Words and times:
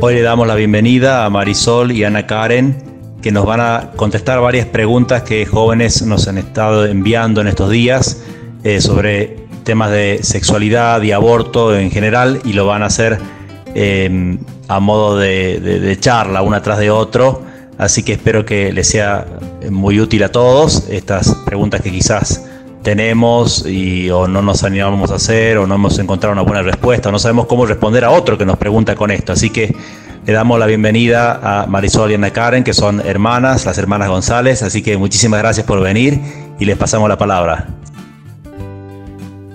Hoy 0.00 0.14
le 0.14 0.22
damos 0.22 0.46
la 0.46 0.54
bienvenida 0.54 1.24
a 1.24 1.30
Marisol 1.30 1.90
y 1.90 2.04
Ana 2.04 2.24
Karen, 2.24 2.76
que 3.20 3.32
nos 3.32 3.44
van 3.44 3.60
a 3.60 3.90
contestar 3.96 4.40
varias 4.40 4.64
preguntas 4.66 5.24
que 5.24 5.44
jóvenes 5.44 6.02
nos 6.02 6.28
han 6.28 6.38
estado 6.38 6.86
enviando 6.86 7.40
en 7.40 7.48
estos 7.48 7.68
días 7.68 8.22
eh, 8.62 8.80
sobre 8.80 9.48
temas 9.64 9.90
de 9.90 10.20
sexualidad 10.22 11.02
y 11.02 11.10
aborto 11.10 11.76
en 11.76 11.90
general 11.90 12.40
y 12.44 12.52
lo 12.52 12.64
van 12.64 12.84
a 12.84 12.86
hacer 12.86 13.18
eh, 13.74 14.38
a 14.68 14.78
modo 14.78 15.18
de, 15.18 15.58
de, 15.58 15.98
charla, 15.98 16.42
una 16.42 16.62
tras 16.62 16.78
de 16.78 16.92
otro. 16.92 17.42
Así 17.76 18.04
que 18.04 18.12
espero 18.12 18.44
que 18.44 18.72
les 18.72 18.86
sea 18.86 19.26
muy 19.68 20.00
útil 20.00 20.22
a 20.22 20.30
todos 20.30 20.88
estas 20.88 21.34
preguntas 21.44 21.80
que 21.80 21.90
quizás 21.90 22.47
tenemos 22.82 23.66
y 23.66 24.10
o 24.10 24.28
no 24.28 24.42
nos 24.42 24.64
animamos 24.64 25.10
a 25.10 25.16
hacer 25.16 25.58
o 25.58 25.66
no 25.66 25.74
hemos 25.74 25.98
encontrado 25.98 26.32
una 26.32 26.42
buena 26.42 26.62
respuesta 26.62 27.08
o 27.08 27.12
no 27.12 27.18
sabemos 27.18 27.46
cómo 27.46 27.66
responder 27.66 28.04
a 28.04 28.10
otro 28.10 28.38
que 28.38 28.46
nos 28.46 28.56
pregunta 28.56 28.94
con 28.94 29.10
esto. 29.10 29.32
Así 29.32 29.50
que 29.50 29.74
le 30.26 30.32
damos 30.32 30.58
la 30.58 30.66
bienvenida 30.66 31.40
a 31.42 31.66
Marisol 31.66 32.10
y 32.10 32.14
Ana 32.14 32.30
Karen, 32.30 32.64
que 32.64 32.74
son 32.74 33.00
hermanas, 33.00 33.64
las 33.64 33.78
hermanas 33.78 34.08
González. 34.08 34.62
Así 34.62 34.82
que 34.82 34.96
muchísimas 34.96 35.40
gracias 35.40 35.66
por 35.66 35.80
venir 35.80 36.20
y 36.58 36.64
les 36.64 36.76
pasamos 36.76 37.08
la 37.08 37.18
palabra. 37.18 37.68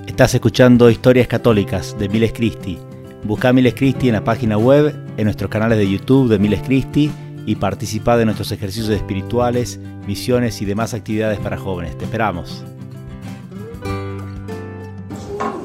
Estás 0.08 0.34
escuchando 0.36 0.90
Historias 0.90 1.28
Católicas 1.28 1.96
de 1.98 2.10
Miles 2.10 2.34
Christi. 2.34 2.78
Busca 3.24 3.54
Miles 3.54 3.74
Christi 3.74 4.10
en 4.10 4.16
la 4.16 4.24
página 4.24 4.58
web, 4.58 4.96
en 5.18 5.24
nuestros 5.24 5.50
canales 5.50 5.78
de 5.78 5.90
YouTube 5.90 6.30
de 6.30 6.40
Miles 6.40 6.62
Christi 6.62 7.10
y 7.46 7.56
participa 7.56 8.18
de 8.18 8.26
nuestros 8.26 8.52
ejercicios 8.52 8.90
espirituales, 8.90 9.80
misiones 10.06 10.62
y 10.62 10.66
demás 10.66 10.94
actividades 10.94 11.40
para 11.40 11.58
jóvenes. 11.58 11.98
Te 11.98 12.06
esperamos. 12.06 12.64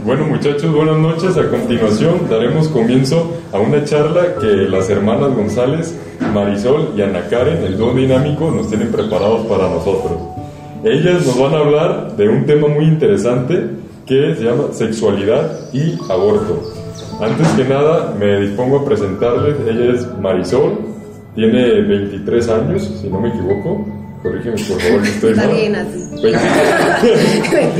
Bueno 0.08 0.24
muchachos, 0.24 0.74
buenas 0.74 0.96
noches. 0.96 1.36
A 1.36 1.50
continuación 1.50 2.30
daremos 2.30 2.68
comienzo 2.68 3.30
a 3.52 3.60
una 3.60 3.84
charla 3.84 4.36
que 4.40 4.46
las 4.46 4.88
hermanas 4.88 5.36
González, 5.36 5.94
Marisol 6.32 6.94
y 6.96 7.02
Ana 7.02 7.28
Karen, 7.28 7.62
el 7.62 7.76
dúo 7.76 7.92
dinámico, 7.92 8.50
nos 8.50 8.70
tienen 8.70 8.90
preparados 8.90 9.46
para 9.46 9.68
nosotros. 9.68 10.12
Ellas 10.82 11.26
nos 11.26 11.38
van 11.38 11.52
a 11.52 11.58
hablar 11.58 12.16
de 12.16 12.26
un 12.26 12.46
tema 12.46 12.68
muy 12.68 12.86
interesante 12.86 13.68
que 14.06 14.34
se 14.34 14.44
llama 14.44 14.72
sexualidad 14.72 15.74
y 15.74 15.98
aborto. 16.10 16.62
Antes 17.20 17.46
que 17.48 17.64
nada, 17.64 18.14
me 18.18 18.40
dispongo 18.40 18.78
a 18.78 18.84
presentarles. 18.86 19.56
Ella 19.68 19.92
es 19.92 20.08
Marisol, 20.18 20.78
tiene 21.34 21.82
23 21.82 22.48
años, 22.48 22.98
si 23.02 23.10
no 23.10 23.20
me 23.20 23.28
equivoco. 23.28 23.97
Corrígeme, 24.22 24.56
por 24.56 24.80
favor, 24.80 25.04
si 25.04 25.10
estoy 25.12 25.34
mal. 25.34 25.48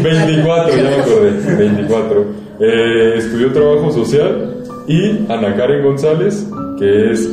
24, 0.02 0.76
ya 0.76 0.82
me 0.82 0.96
acordé, 0.96 1.30
24. 1.56 2.26
Eh, 2.60 3.14
estudió 3.18 3.52
trabajo 3.52 3.92
social 3.92 4.64
y 4.86 5.26
Ana 5.30 5.56
Karen 5.56 5.84
González, 5.84 6.46
que 6.78 7.12
es 7.12 7.28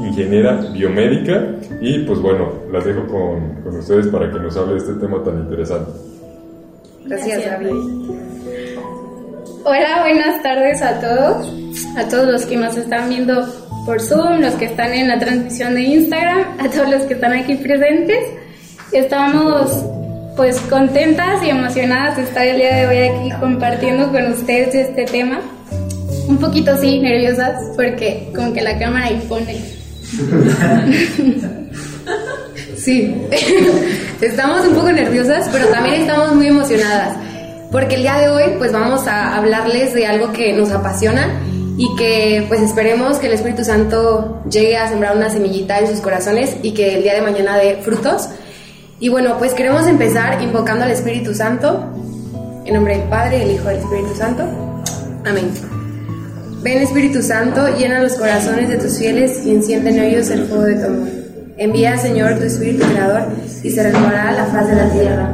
ingeniera 0.00 0.60
biomédica. 0.72 1.46
Y 1.80 2.00
pues 2.00 2.20
bueno, 2.20 2.52
las 2.70 2.84
dejo 2.84 3.06
con, 3.06 3.62
con 3.62 3.76
ustedes 3.76 4.06
para 4.08 4.30
que 4.30 4.38
nos 4.38 4.56
hable 4.56 4.74
de 4.74 4.78
este 4.78 4.94
tema 4.94 5.22
tan 5.22 5.38
interesante. 5.40 5.90
Gracias, 7.06 7.44
David. 7.44 7.70
Hola, 9.64 10.00
buenas 10.02 10.42
tardes 10.42 10.82
a 10.82 11.00
todos, 11.00 11.52
a 11.96 12.08
todos 12.08 12.26
los 12.26 12.46
que 12.46 12.56
nos 12.56 12.76
están 12.76 13.08
viendo 13.08 13.46
por 13.86 14.00
Zoom, 14.00 14.40
los 14.40 14.54
que 14.54 14.66
están 14.66 14.92
en 14.92 15.08
la 15.08 15.18
transmisión 15.18 15.74
de 15.74 15.82
Instagram, 15.82 16.46
a 16.58 16.68
todos 16.68 16.88
los 16.90 17.02
que 17.02 17.14
están 17.14 17.32
aquí 17.32 17.54
presentes. 17.56 18.41
Estamos 18.92 19.84
pues 20.36 20.60
contentas 20.60 21.42
y 21.42 21.48
emocionadas 21.48 22.18
de 22.18 22.24
estar 22.24 22.46
el 22.46 22.58
día 22.58 22.76
de 22.76 22.86
hoy 22.86 22.98
aquí 23.08 23.30
compartiendo 23.40 24.12
con 24.12 24.32
ustedes 24.32 24.74
este 24.74 25.06
tema. 25.06 25.40
Un 26.28 26.36
poquito 26.36 26.76
sí, 26.76 26.98
nerviosas, 26.98 27.70
porque 27.74 28.30
como 28.34 28.52
que 28.52 28.60
la 28.60 28.78
cámara 28.78 29.10
impone. 29.10 29.56
sí, 32.76 33.16
estamos 34.20 34.66
un 34.66 34.74
poco 34.74 34.92
nerviosas, 34.92 35.48
pero 35.50 35.68
también 35.68 36.02
estamos 36.02 36.34
muy 36.34 36.48
emocionadas, 36.48 37.16
porque 37.70 37.94
el 37.94 38.02
día 38.02 38.18
de 38.18 38.28
hoy 38.28 38.44
pues 38.58 38.72
vamos 38.72 39.06
a 39.06 39.38
hablarles 39.38 39.94
de 39.94 40.06
algo 40.06 40.32
que 40.32 40.52
nos 40.52 40.70
apasiona 40.70 41.40
y 41.78 41.96
que 41.96 42.44
pues 42.46 42.60
esperemos 42.60 43.16
que 43.16 43.28
el 43.28 43.32
Espíritu 43.32 43.64
Santo 43.64 44.42
llegue 44.50 44.76
a 44.76 44.86
sembrar 44.88 45.16
una 45.16 45.30
semillita 45.30 45.78
en 45.78 45.88
sus 45.88 46.00
corazones 46.00 46.56
y 46.62 46.72
que 46.72 46.96
el 46.96 47.02
día 47.02 47.14
de 47.14 47.22
mañana 47.22 47.56
dé 47.56 47.78
frutos. 47.82 48.28
Y 49.02 49.08
bueno, 49.08 49.36
pues 49.36 49.52
queremos 49.52 49.88
empezar 49.88 50.40
invocando 50.40 50.84
al 50.84 50.92
Espíritu 50.92 51.34
Santo, 51.34 51.92
en 52.64 52.72
nombre 52.72 52.98
del 52.98 53.08
Padre, 53.08 53.42
el 53.42 53.50
Hijo 53.50 53.64
y 53.64 53.74
del 53.74 53.82
Espíritu 53.82 54.14
Santo. 54.14 54.44
Amén. 55.24 55.50
Ven 56.62 56.78
Espíritu 56.78 57.20
Santo, 57.20 57.66
llena 57.76 58.00
los 58.00 58.12
corazones 58.12 58.68
de 58.68 58.76
tus 58.76 58.98
fieles 58.98 59.44
y 59.44 59.56
enciende 59.56 59.90
en 59.90 59.98
ellos 59.98 60.30
el 60.30 60.44
fuego 60.46 60.62
de 60.62 60.74
tu 60.76 60.86
amor. 60.86 61.08
Envía, 61.56 61.98
Señor, 61.98 62.38
tu 62.38 62.44
Espíritu 62.44 62.86
Creador 62.86 63.22
y 63.64 63.72
se 63.72 63.82
renovará 63.82 64.30
la 64.30 64.46
faz 64.46 64.68
de 64.68 64.76
la 64.76 64.88
tierra. 64.92 65.32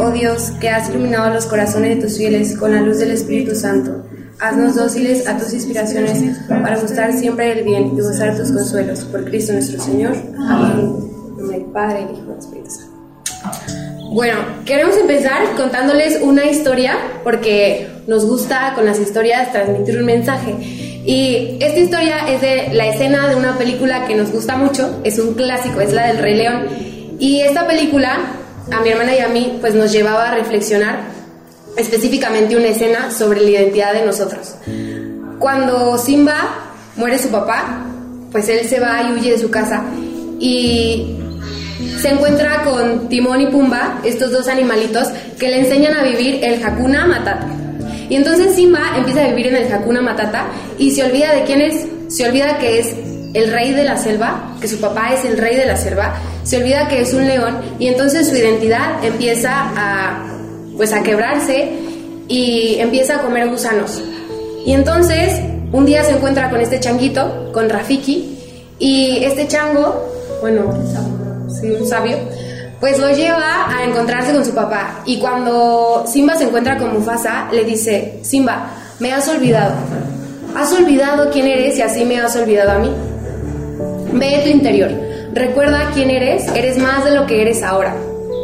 Oh 0.00 0.10
Dios, 0.10 0.50
que 0.60 0.68
has 0.68 0.90
iluminado 0.90 1.32
los 1.32 1.46
corazones 1.46 1.94
de 1.94 2.02
tus 2.02 2.16
fieles 2.16 2.56
con 2.56 2.74
la 2.74 2.80
luz 2.80 2.98
del 2.98 3.12
Espíritu 3.12 3.54
Santo, 3.54 4.06
haznos 4.40 4.74
dóciles 4.74 5.28
a 5.28 5.38
tus 5.38 5.52
inspiraciones 5.52 6.36
para 6.48 6.76
gustar 6.80 7.12
siempre 7.12 7.60
el 7.60 7.64
bien 7.64 7.96
y 7.96 8.00
gozar 8.00 8.36
tus 8.36 8.50
consuelos. 8.50 9.04
Por 9.04 9.24
Cristo 9.24 9.52
nuestro 9.52 9.80
Señor. 9.80 10.16
Amén. 10.36 10.96
En 11.38 11.46
del 11.46 11.64
Padre, 11.66 12.02
el 12.02 12.10
Hijo 12.10 12.24
y 12.26 12.32
el 12.32 12.38
Espíritu 12.40 12.70
Santo. 12.70 12.87
Bueno, 14.10 14.36
queremos 14.64 14.96
empezar 14.96 15.54
contándoles 15.56 16.20
una 16.22 16.46
historia 16.46 16.96
porque 17.22 17.88
nos 18.06 18.24
gusta 18.24 18.72
con 18.74 18.86
las 18.86 18.98
historias 18.98 19.52
transmitir 19.52 19.98
un 19.98 20.06
mensaje. 20.06 20.54
Y 21.04 21.58
esta 21.60 21.78
historia 21.78 22.28
es 22.28 22.40
de 22.40 22.70
la 22.72 22.86
escena 22.86 23.28
de 23.28 23.36
una 23.36 23.58
película 23.58 24.06
que 24.06 24.14
nos 24.14 24.30
gusta 24.30 24.56
mucho, 24.56 25.00
es 25.04 25.18
un 25.18 25.34
clásico, 25.34 25.80
es 25.80 25.92
la 25.92 26.06
del 26.06 26.18
Rey 26.18 26.36
León. 26.36 26.66
Y 27.18 27.40
esta 27.40 27.66
película, 27.66 28.18
a 28.72 28.80
mi 28.80 28.88
hermana 28.90 29.14
y 29.14 29.18
a 29.18 29.28
mí, 29.28 29.58
pues 29.60 29.74
nos 29.74 29.92
llevaba 29.92 30.30
a 30.30 30.34
reflexionar 30.34 31.00
específicamente 31.76 32.56
una 32.56 32.68
escena 32.68 33.10
sobre 33.10 33.40
la 33.40 33.50
identidad 33.50 33.92
de 33.92 34.04
nosotros. 34.04 34.54
Cuando 35.38 35.96
Simba 35.98 36.72
muere 36.96 37.18
su 37.18 37.28
papá, 37.28 37.84
pues 38.32 38.48
él 38.48 38.66
se 38.66 38.80
va 38.80 39.02
y 39.02 39.12
huye 39.12 39.32
de 39.32 39.38
su 39.38 39.50
casa 39.50 39.82
y 40.40 41.18
se 42.00 42.08
encuentra 42.08 42.62
con 42.64 43.08
Timón 43.08 43.40
y 43.40 43.46
Pumba, 43.46 44.00
estos 44.04 44.32
dos 44.32 44.48
animalitos, 44.48 45.08
que 45.38 45.48
le 45.48 45.60
enseñan 45.60 45.94
a 45.94 46.02
vivir 46.02 46.40
el 46.42 46.62
Hakuna 46.64 47.06
Matata. 47.06 47.46
Y 48.08 48.16
entonces 48.16 48.54
Simba 48.54 48.80
empieza 48.96 49.24
a 49.24 49.28
vivir 49.28 49.48
en 49.48 49.56
el 49.56 49.72
Hakuna 49.72 50.00
Matata 50.00 50.46
y 50.78 50.90
se 50.90 51.04
olvida 51.04 51.34
de 51.34 51.44
quién 51.44 51.60
es, 51.60 51.86
se 52.08 52.26
olvida 52.26 52.58
que 52.58 52.78
es 52.78 52.94
el 53.34 53.52
rey 53.52 53.72
de 53.72 53.84
la 53.84 53.96
selva, 53.96 54.54
que 54.60 54.68
su 54.68 54.80
papá 54.80 55.12
es 55.12 55.24
el 55.24 55.36
rey 55.36 55.56
de 55.56 55.66
la 55.66 55.76
selva, 55.76 56.16
se 56.42 56.56
olvida 56.56 56.88
que 56.88 57.02
es 57.02 57.12
un 57.12 57.26
león 57.26 57.58
y 57.78 57.88
entonces 57.88 58.28
su 58.28 58.34
identidad 58.34 59.04
empieza 59.04 59.52
a 59.76 60.24
pues 60.76 60.92
a 60.92 61.02
quebrarse 61.02 61.70
y 62.28 62.76
empieza 62.78 63.16
a 63.16 63.22
comer 63.22 63.48
gusanos. 63.48 64.02
Y 64.64 64.72
entonces 64.72 65.40
un 65.72 65.84
día 65.84 66.02
se 66.04 66.12
encuentra 66.12 66.48
con 66.48 66.60
este 66.60 66.80
changuito, 66.80 67.50
con 67.52 67.68
Rafiki, 67.68 68.38
y 68.78 69.24
este 69.24 69.46
chango, 69.48 70.08
bueno, 70.40 70.72
un 71.62 71.86
sabio, 71.86 72.16
pues 72.80 72.98
lo 72.98 73.10
lleva 73.10 73.68
a 73.68 73.84
encontrarse 73.84 74.32
con 74.32 74.44
su 74.44 74.54
papá. 74.54 75.00
Y 75.04 75.18
cuando 75.18 76.04
Simba 76.06 76.36
se 76.36 76.44
encuentra 76.44 76.78
con 76.78 76.92
Mufasa, 76.92 77.48
le 77.52 77.64
dice, 77.64 78.20
Simba, 78.22 78.70
me 79.00 79.12
has 79.12 79.28
olvidado. 79.28 79.74
Has 80.56 80.72
olvidado 80.72 81.30
quién 81.30 81.46
eres 81.46 81.78
y 81.78 81.82
así 81.82 82.04
me 82.04 82.20
has 82.20 82.34
olvidado 82.36 82.72
a 82.72 82.78
mí. 82.78 82.90
Ve 84.12 84.40
tu 84.44 84.50
interior. 84.50 84.90
Recuerda 85.32 85.90
quién 85.94 86.10
eres. 86.10 86.48
Eres 86.54 86.78
más 86.78 87.04
de 87.04 87.12
lo 87.12 87.26
que 87.26 87.42
eres 87.42 87.62
ahora. 87.62 87.94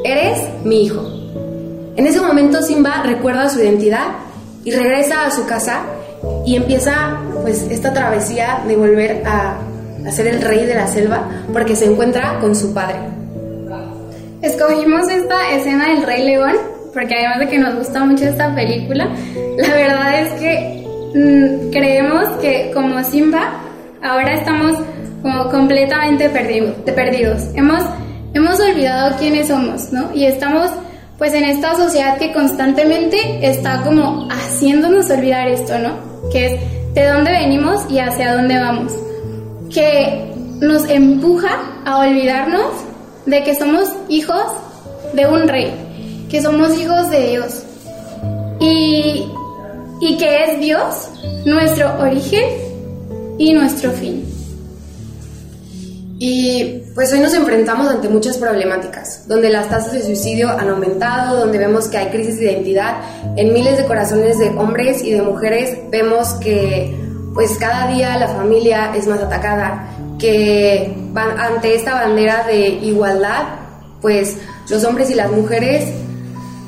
Eres 0.04 0.38
mi 0.64 0.84
hijo. 0.84 1.02
En 1.96 2.06
ese 2.06 2.20
momento 2.20 2.60
Simba 2.62 3.02
recuerda 3.04 3.48
su 3.48 3.60
identidad 3.60 4.08
y 4.64 4.72
regresa 4.72 5.26
a 5.26 5.30
su 5.30 5.46
casa 5.46 5.82
y 6.44 6.56
empieza 6.56 7.20
pues 7.42 7.62
esta 7.70 7.92
travesía 7.92 8.62
de 8.66 8.76
volver 8.76 9.22
a, 9.26 9.58
a 10.06 10.10
ser 10.10 10.26
el 10.26 10.40
rey 10.40 10.66
de 10.66 10.74
la 10.74 10.86
selva 10.86 11.28
porque 11.52 11.76
se 11.76 11.86
encuentra 11.86 12.38
con 12.40 12.54
su 12.54 12.72
padre. 12.72 12.96
Escogimos 14.42 15.08
esta 15.08 15.50
escena 15.52 15.88
del 15.88 16.02
Rey 16.02 16.24
León 16.26 16.52
porque 16.92 17.14
además 17.14 17.40
de 17.40 17.48
que 17.48 17.58
nos 17.58 17.74
gusta 17.76 18.04
mucho 18.04 18.24
esta 18.24 18.54
película, 18.54 19.08
la 19.56 19.74
verdad 19.74 20.20
es 20.20 20.32
que 20.34 20.86
mmm, 21.14 21.70
creemos 21.70 22.28
que 22.40 22.70
como 22.74 23.02
Simba 23.04 23.60
ahora 24.02 24.34
estamos 24.34 24.76
como 25.22 25.50
completamente 25.50 26.28
perdidos. 26.28 26.74
perdidos. 26.94 27.42
Hemos, 27.54 27.82
hemos 28.34 28.60
olvidado 28.60 29.16
quiénes 29.18 29.48
somos, 29.48 29.90
¿no? 29.92 30.14
Y 30.14 30.26
estamos 30.26 30.70
pues 31.16 31.32
en 31.32 31.44
esta 31.44 31.74
sociedad 31.76 32.18
que 32.18 32.32
constantemente 32.32 33.16
está 33.40 33.82
como 33.82 34.28
haciéndonos 34.30 35.08
olvidar 35.10 35.48
esto, 35.48 35.78
¿no? 35.78 35.94
Que 36.30 36.46
es 36.46 36.94
de 36.94 37.08
dónde 37.08 37.32
venimos 37.32 37.90
y 37.90 37.98
hacia 37.98 38.34
dónde 38.34 38.58
vamos. 38.58 38.92
Que 39.72 40.32
nos 40.60 40.88
empuja 40.88 41.82
a 41.84 41.98
olvidarnos 41.98 42.72
de 43.26 43.42
que 43.42 43.54
somos 43.54 43.88
hijos 44.08 44.44
de 45.14 45.26
un 45.26 45.48
rey, 45.48 45.72
que 46.30 46.42
somos 46.42 46.78
hijos 46.78 47.10
de 47.10 47.28
Dios 47.28 47.62
y, 48.60 49.26
y 50.00 50.16
que 50.16 50.44
es 50.44 50.60
Dios 50.60 51.08
nuestro 51.44 51.98
origen 52.00 52.44
y 53.38 53.52
nuestro 53.52 53.90
fin. 53.92 54.24
Y 56.18 56.82
pues 56.94 57.12
hoy 57.12 57.20
nos 57.20 57.34
enfrentamos 57.34 57.88
ante 57.88 58.08
muchas 58.08 58.38
problemáticas, 58.38 59.26
donde 59.26 59.50
las 59.50 59.68
tasas 59.68 59.92
de 59.92 60.02
suicidio 60.02 60.48
han 60.48 60.68
aumentado, 60.68 61.40
donde 61.40 61.58
vemos 61.58 61.88
que 61.88 61.98
hay 61.98 62.08
crisis 62.08 62.38
de 62.38 62.52
identidad 62.52 62.96
en 63.36 63.52
miles 63.52 63.76
de 63.76 63.84
corazones 63.84 64.38
de 64.38 64.48
hombres 64.50 65.02
y 65.02 65.10
de 65.10 65.22
mujeres, 65.22 65.76
vemos 65.90 66.34
que 66.34 67.03
pues 67.34 67.58
cada 67.58 67.88
día 67.88 68.16
la 68.16 68.28
familia 68.28 68.94
es 68.94 69.08
más 69.08 69.20
atacada, 69.20 69.88
que 70.18 70.94
ante 71.14 71.74
esta 71.74 71.94
bandera 71.94 72.44
de 72.46 72.68
igualdad, 72.68 73.42
pues 74.00 74.36
los 74.70 74.84
hombres 74.84 75.10
y 75.10 75.14
las 75.14 75.30
mujeres 75.32 75.92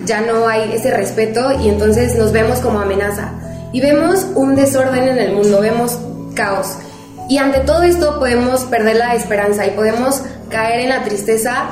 ya 0.05 0.21
no 0.21 0.49
hay 0.49 0.73
ese 0.73 0.91
respeto 0.91 1.53
y 1.61 1.69
entonces 1.69 2.17
nos 2.17 2.33
vemos 2.33 2.59
como 2.59 2.81
amenaza. 2.81 3.31
Y 3.73 3.81
vemos 3.81 4.27
un 4.35 4.57
desorden 4.57 5.09
en 5.09 5.19
el 5.19 5.35
mundo, 5.35 5.61
vemos 5.61 5.99
caos. 6.35 6.77
Y 7.29 7.39
ante 7.39 7.61
todo 7.61 7.83
esto 7.83 8.19
podemos 8.19 8.65
perder 8.65 8.97
la 8.97 9.15
esperanza 9.15 9.67
y 9.67 9.71
podemos 9.71 10.23
caer 10.49 10.81
en 10.81 10.91
la 10.91 11.05
tristeza, 11.05 11.67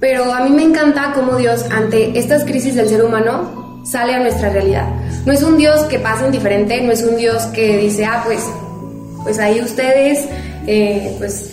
pero 0.00 0.32
a 0.32 0.40
mí 0.40 0.50
me 0.50 0.62
encanta 0.62 1.12
cómo 1.14 1.36
Dios 1.36 1.64
ante 1.70 2.18
estas 2.18 2.44
crisis 2.44 2.74
del 2.74 2.88
ser 2.88 3.04
humano 3.04 3.82
sale 3.84 4.14
a 4.14 4.20
nuestra 4.20 4.50
realidad. 4.50 4.88
No 5.24 5.32
es 5.32 5.42
un 5.42 5.56
Dios 5.56 5.82
que 5.84 5.98
pasa 5.98 6.26
indiferente, 6.26 6.80
no 6.82 6.92
es 6.92 7.02
un 7.02 7.16
Dios 7.16 7.44
que 7.46 7.78
dice, 7.78 8.04
ah, 8.04 8.22
pues, 8.24 8.42
pues 9.22 9.38
ahí 9.38 9.60
ustedes, 9.60 10.26
eh, 10.66 11.14
pues 11.18 11.50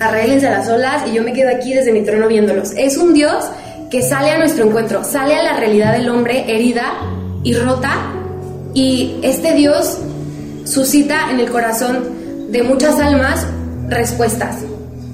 arreglense 0.00 0.48
a 0.48 0.58
las 0.58 0.68
olas 0.68 1.04
y 1.08 1.14
yo 1.14 1.22
me 1.22 1.32
quedo 1.32 1.50
aquí 1.54 1.74
desde 1.74 1.92
mi 1.92 2.02
trono 2.02 2.28
viéndolos. 2.28 2.72
Es 2.76 2.96
un 2.96 3.14
Dios 3.14 3.44
que 3.90 4.02
sale 4.02 4.30
a 4.30 4.38
nuestro 4.38 4.66
encuentro, 4.66 5.04
sale 5.04 5.34
a 5.34 5.42
la 5.42 5.56
realidad 5.56 5.92
del 5.92 6.08
hombre 6.08 6.44
herida 6.48 6.92
y 7.42 7.54
rota 7.54 8.12
y 8.74 9.16
este 9.22 9.54
Dios 9.54 9.98
suscita 10.64 11.30
en 11.30 11.40
el 11.40 11.50
corazón 11.50 12.50
de 12.50 12.62
muchas 12.62 12.98
almas 13.00 13.46
respuestas 13.88 14.56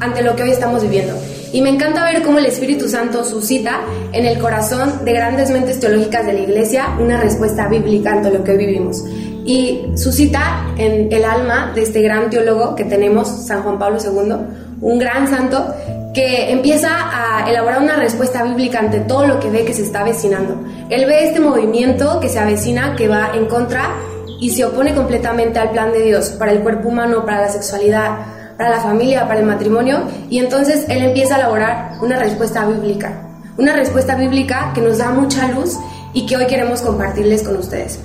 ante 0.01 0.23
lo 0.23 0.37
que 0.37 0.45
hoy 0.45 0.51
estamos 0.51 0.83
viviendo. 0.83 1.15
Y 1.53 1.63
me 1.63 1.71
encanta 1.71 2.05
ver 2.05 2.23
cómo 2.23 2.39
el 2.39 2.47
Espíritu 2.47 2.89
Santo 2.89 3.25
suscita 3.25 3.81
en 4.13 4.27
el 4.27 4.39
corazón 4.39 5.05
de 5.05 5.13
grandes 5.13 5.51
mentes 5.51 5.81
teológicas 5.81 6.27
de 6.27 6.35
la 6.35 6.41
Iglesia 6.41 6.97
una 7.01 7.19
respuesta 7.19 7.69
bíblica 7.69 8.13
ante 8.13 8.31
lo 8.31 8.45
que 8.45 8.57
vivimos. 8.57 9.05
Y 9.45 9.87
suscita 9.95 10.75
en 10.77 11.11
el 11.11 11.25
alma 11.25 11.73
de 11.75 11.83
este 11.83 12.03
gran 12.03 12.29
teólogo 12.29 12.75
que 12.75 12.85
tenemos, 12.85 13.29
San 13.47 13.63
Juan 13.63 13.79
Pablo 13.79 13.99
II, 13.99 14.35
un 14.83 14.99
gran 14.99 15.27
santo, 15.27 15.75
que 16.13 16.51
empieza 16.51 16.91
a 16.91 17.49
elaborar 17.49 17.81
una 17.81 17.97
respuesta 17.97 18.43
bíblica 18.43 18.81
ante 18.81 19.01
todo 19.01 19.27
lo 19.27 19.41
que 19.41 19.51
ve 19.51 19.65
que 19.65 19.73
se 19.73 19.83
está 19.83 20.01
avecinando. 20.01 20.61
Él 20.91 21.07
ve 21.07 21.29
este 21.29 21.41
movimiento 21.41 22.21
que 22.21 22.29
se 22.29 22.39
avecina, 22.39 22.95
que 22.97 23.09
va 23.09 23.31
en 23.35 23.47
contra 23.47 23.95
y 24.41 24.51
se 24.51 24.65
opone 24.65 24.95
completamente 24.95 25.59
al 25.59 25.71
plan 25.71 25.93
de 25.93 26.03
Dios 26.03 26.31
para 26.31 26.53
el 26.53 26.61
cuerpo 26.61 26.89
humano, 26.89 27.25
para 27.25 27.43
la 27.43 27.49
sexualidad, 27.49 28.19
para 28.59 28.71
la 28.71 28.81
familia, 28.81 29.27
para 29.29 29.39
el 29.41 29.47
matrimonio, 29.47 30.03
y 30.29 30.41
entonces 30.41 30.85
él 30.89 31.03
empieza 31.05 31.37
a 31.37 31.39
elaborar 31.39 31.93
una 32.03 32.19
respuesta 32.19 32.67
bíblica, 32.67 33.23
una 33.57 33.73
respuesta 33.73 34.17
bíblica 34.17 34.73
que 34.75 34.81
nos 34.81 34.99
da 34.99 35.11
mucha 35.11 35.47
luz 35.49 35.79
y 36.13 36.27
que 36.27 36.37
hoy 36.37 36.47
queremos 36.47 36.83
compartirles 36.83 37.45
con 37.45 37.57
ustedes. 37.57 38.01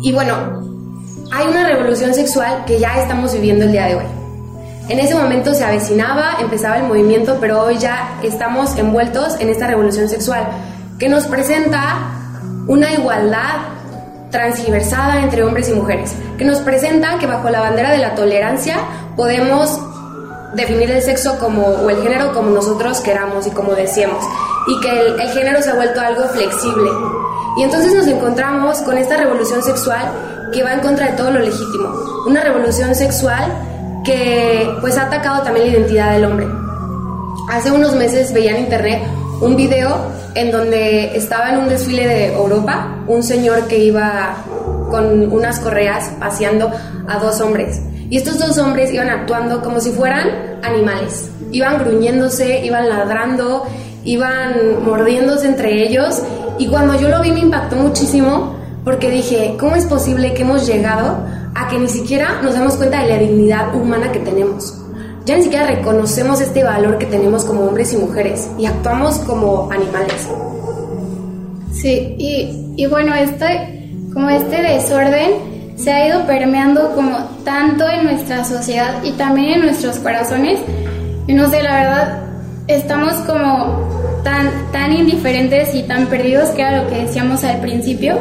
Y 0.00 0.12
bueno, 0.12 0.34
hay 1.32 1.48
una 1.48 1.66
revolución 1.66 2.14
sexual 2.14 2.64
que 2.64 2.78
ya 2.78 3.02
estamos 3.02 3.32
viviendo 3.34 3.64
el 3.64 3.72
día 3.72 3.86
de 3.86 3.96
hoy. 3.96 4.04
En 4.88 5.00
ese 5.00 5.16
momento 5.16 5.52
se 5.52 5.64
avecinaba, 5.64 6.36
empezaba 6.40 6.78
el 6.78 6.84
movimiento, 6.84 7.38
pero 7.40 7.62
hoy 7.62 7.76
ya 7.76 8.20
estamos 8.22 8.78
envueltos 8.78 9.38
en 9.40 9.48
esta 9.48 9.66
revolución 9.66 10.08
sexual 10.08 10.46
que 10.98 11.08
nos 11.08 11.26
presenta 11.26 12.12
una 12.68 12.92
igualdad 12.92 13.77
transversada 14.30 15.22
entre 15.22 15.42
hombres 15.42 15.68
y 15.68 15.72
mujeres, 15.72 16.14
que 16.36 16.44
nos 16.44 16.58
presenta 16.58 17.18
que 17.18 17.26
bajo 17.26 17.48
la 17.50 17.60
bandera 17.60 17.90
de 17.90 17.98
la 17.98 18.14
tolerancia 18.14 18.76
podemos 19.16 19.80
definir 20.54 20.90
el 20.90 21.02
sexo 21.02 21.38
como 21.38 21.62
o 21.62 21.90
el 21.90 22.02
género 22.02 22.32
como 22.32 22.50
nosotros 22.50 23.00
queramos 23.00 23.46
y 23.46 23.50
como 23.50 23.72
deseemos 23.72 24.24
y 24.66 24.80
que 24.80 24.90
el, 24.90 25.20
el, 25.20 25.28
género 25.30 25.62
se 25.62 25.70
ha 25.70 25.74
vuelto 25.74 26.00
algo 26.00 26.24
flexible. 26.28 26.90
Y 27.56 27.62
entonces 27.62 27.94
nos 27.94 28.06
encontramos 28.06 28.78
con 28.78 28.96
esta 28.98 29.16
revolución 29.16 29.62
sexual 29.62 30.10
que 30.52 30.62
va 30.62 30.74
en 30.74 30.80
contra 30.80 31.06
de 31.06 31.12
todo 31.12 31.30
lo 31.30 31.40
legítimo 31.40 32.08
una 32.28 32.42
revolución 32.42 32.94
sexual 32.94 33.50
que 34.04 34.70
pues 34.80 34.98
ha 34.98 35.04
atacado 35.04 35.42
también 35.42 35.66
la 35.66 35.72
identidad 35.78 36.12
del 36.12 36.24
hombre. 36.26 36.46
Hace 37.50 37.72
unos 37.72 37.94
meses 37.94 38.32
veía 38.32 38.50
en 38.50 38.64
internet 38.64 39.02
un 39.40 39.56
video 39.56 39.96
en 40.34 40.50
donde 40.50 41.16
estaba 41.16 41.50
en 41.50 41.58
un 41.58 41.68
desfile 41.68 42.06
de 42.06 42.34
Europa 42.34 42.96
un 43.06 43.22
señor 43.22 43.66
que 43.68 43.78
iba 43.78 44.36
con 44.90 45.32
unas 45.32 45.60
correas 45.60 46.10
paseando 46.18 46.70
a 47.06 47.18
dos 47.18 47.40
hombres. 47.40 47.80
Y 48.10 48.16
estos 48.16 48.38
dos 48.38 48.56
hombres 48.58 48.92
iban 48.92 49.10
actuando 49.10 49.62
como 49.62 49.80
si 49.80 49.90
fueran 49.90 50.28
animales. 50.62 51.30
Iban 51.52 51.78
gruñéndose, 51.78 52.64
iban 52.64 52.88
ladrando, 52.88 53.64
iban 54.04 54.84
mordiéndose 54.84 55.46
entre 55.46 55.82
ellos. 55.82 56.22
Y 56.58 56.68
cuando 56.68 56.98
yo 56.98 57.08
lo 57.08 57.20
vi 57.20 57.32
me 57.32 57.40
impactó 57.40 57.76
muchísimo 57.76 58.56
porque 58.84 59.10
dije, 59.10 59.56
¿cómo 59.58 59.76
es 59.76 59.84
posible 59.84 60.32
que 60.34 60.42
hemos 60.42 60.66
llegado 60.66 61.18
a 61.54 61.68
que 61.68 61.78
ni 61.78 61.88
siquiera 61.88 62.40
nos 62.42 62.54
damos 62.54 62.76
cuenta 62.76 63.02
de 63.02 63.10
la 63.10 63.18
dignidad 63.18 63.74
humana 63.74 64.10
que 64.10 64.20
tenemos? 64.20 64.74
Ya 65.28 65.36
ni 65.36 65.42
siquiera 65.42 65.66
reconocemos 65.66 66.40
este 66.40 66.64
valor 66.64 66.96
que 66.96 67.04
tenemos 67.04 67.44
como 67.44 67.66
hombres 67.66 67.92
y 67.92 67.98
mujeres 67.98 68.48
y 68.56 68.64
actuamos 68.64 69.18
como 69.18 69.70
animales. 69.70 70.26
Sí, 71.70 72.16
y, 72.18 72.72
y 72.76 72.86
bueno, 72.86 73.14
este, 73.14 73.90
como 74.14 74.30
este 74.30 74.62
desorden 74.62 75.74
se 75.76 75.92
ha 75.92 76.08
ido 76.08 76.26
permeando 76.26 76.94
como 76.94 77.18
tanto 77.44 77.86
en 77.86 78.04
nuestra 78.04 78.42
sociedad 78.42 79.02
y 79.04 79.12
también 79.12 79.56
en 79.56 79.60
nuestros 79.66 79.98
corazones. 79.98 80.60
Y 81.26 81.34
no 81.34 81.50
sé, 81.50 81.62
la 81.62 81.74
verdad, 81.74 82.22
estamos 82.66 83.12
como 83.26 84.22
tan, 84.24 84.50
tan 84.72 84.94
indiferentes 84.94 85.74
y 85.74 85.82
tan 85.82 86.06
perdidos, 86.06 86.48
que 86.50 86.62
era 86.62 86.82
lo 86.82 86.88
que 86.88 87.02
decíamos 87.02 87.44
al 87.44 87.60
principio, 87.60 88.16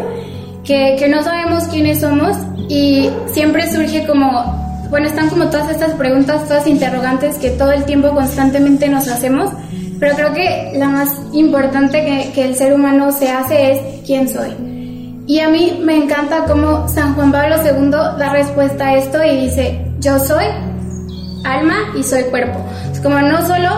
que, 0.66 0.98
que 1.00 1.08
no 1.08 1.24
sabemos 1.24 1.64
quiénes 1.70 2.02
somos 2.02 2.36
y 2.68 3.10
siempre 3.32 3.72
surge 3.72 4.06
como 4.06 4.67
bueno, 4.90 5.08
están 5.08 5.30
como 5.30 5.50
todas 5.50 5.70
estas 5.70 5.94
preguntas, 5.94 6.48
todas 6.48 6.68
interrogantes 6.68 7.38
que 7.38 7.52
todo 7.52 7.72
el 7.72 7.84
tiempo 7.86 8.10
constantemente 8.10 8.90
nos 8.90 9.08
hacemos, 9.08 9.52
pero 10.00 10.16
creo 10.16 10.34
que 10.34 10.74
la 10.76 10.88
más 10.88 11.10
importante 11.34 12.06
que, 12.06 12.32
que 12.34 12.46
el 12.46 12.56
ser 12.56 12.74
humano 12.74 13.12
se 13.12 13.30
hace 13.30 13.72
es 13.72 14.06
quién 14.06 14.30
soy. 14.30 14.50
Y 15.28 15.40
a 15.40 15.50
mí 15.50 15.82
me 15.84 15.98
encanta 15.98 16.46
cómo 16.46 16.88
San 16.88 17.14
Juan 17.16 17.32
Pablo 17.32 17.58
II 17.58 17.92
da 17.92 18.32
respuesta 18.32 18.88
a 18.88 18.96
esto 18.96 19.24
y 19.24 19.42
dice, 19.42 19.86
yo 20.00 20.20
soy 20.20 20.46
alma 21.44 21.76
y 21.98 22.04
soy 22.04 22.24
cuerpo. 22.24 22.60
Es 22.92 23.02
como 23.02 23.20
no 23.20 23.46
solo 23.46 23.70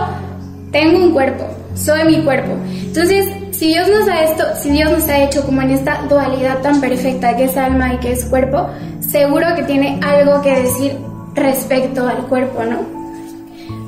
tengo 0.70 0.98
un 0.98 1.12
cuerpo, 1.12 1.44
soy 1.74 2.04
mi 2.04 2.22
cuerpo. 2.22 2.52
Entonces, 2.70 3.26
si 3.50 3.68
Dios 3.68 3.88
nos 3.88 4.08
ha 4.08 4.22
esto, 4.22 4.44
si 4.62 4.70
Dios 4.70 4.90
nos 4.90 5.08
ha 5.08 5.18
hecho 5.18 5.44
como 5.44 5.60
en 5.62 5.70
esta 5.70 6.02
dualidad 6.08 6.58
tan 6.62 6.80
perfecta 6.80 7.36
que 7.36 7.44
es 7.44 7.56
alma 7.56 7.94
y 7.94 7.98
que 7.98 8.12
es 8.12 8.24
cuerpo, 8.26 8.68
seguro 9.00 9.46
que 9.56 9.64
tiene 9.64 10.00
algo 10.02 10.40
que 10.42 10.62
decir 10.62 10.96
respecto 11.34 12.06
al 12.06 12.26
cuerpo, 12.26 12.64
¿no? 12.64 12.78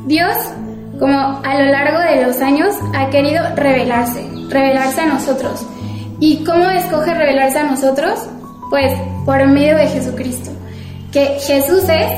Dios, 0.06 0.37
como 0.99 1.40
a 1.44 1.58
lo 1.58 1.70
largo 1.70 1.99
de 1.99 2.26
los 2.26 2.40
años, 2.40 2.75
ha 2.94 3.11
querido 3.11 3.42
revelarse, 3.56 4.25
revelarse 4.49 5.00
a 5.00 5.06
nosotros. 5.06 5.66
¿Y 6.20 6.44
cómo 6.44 6.68
escoge 6.70 7.14
revelarse 7.14 7.58
a 7.58 7.64
nosotros? 7.64 8.20
Pues 8.70 8.92
por 9.25 9.46
medio 9.46 9.76
de 9.76 9.88
Jesucristo. 9.88 10.50
Que 11.12 11.38
Jesús 11.40 11.84
es 11.88 12.12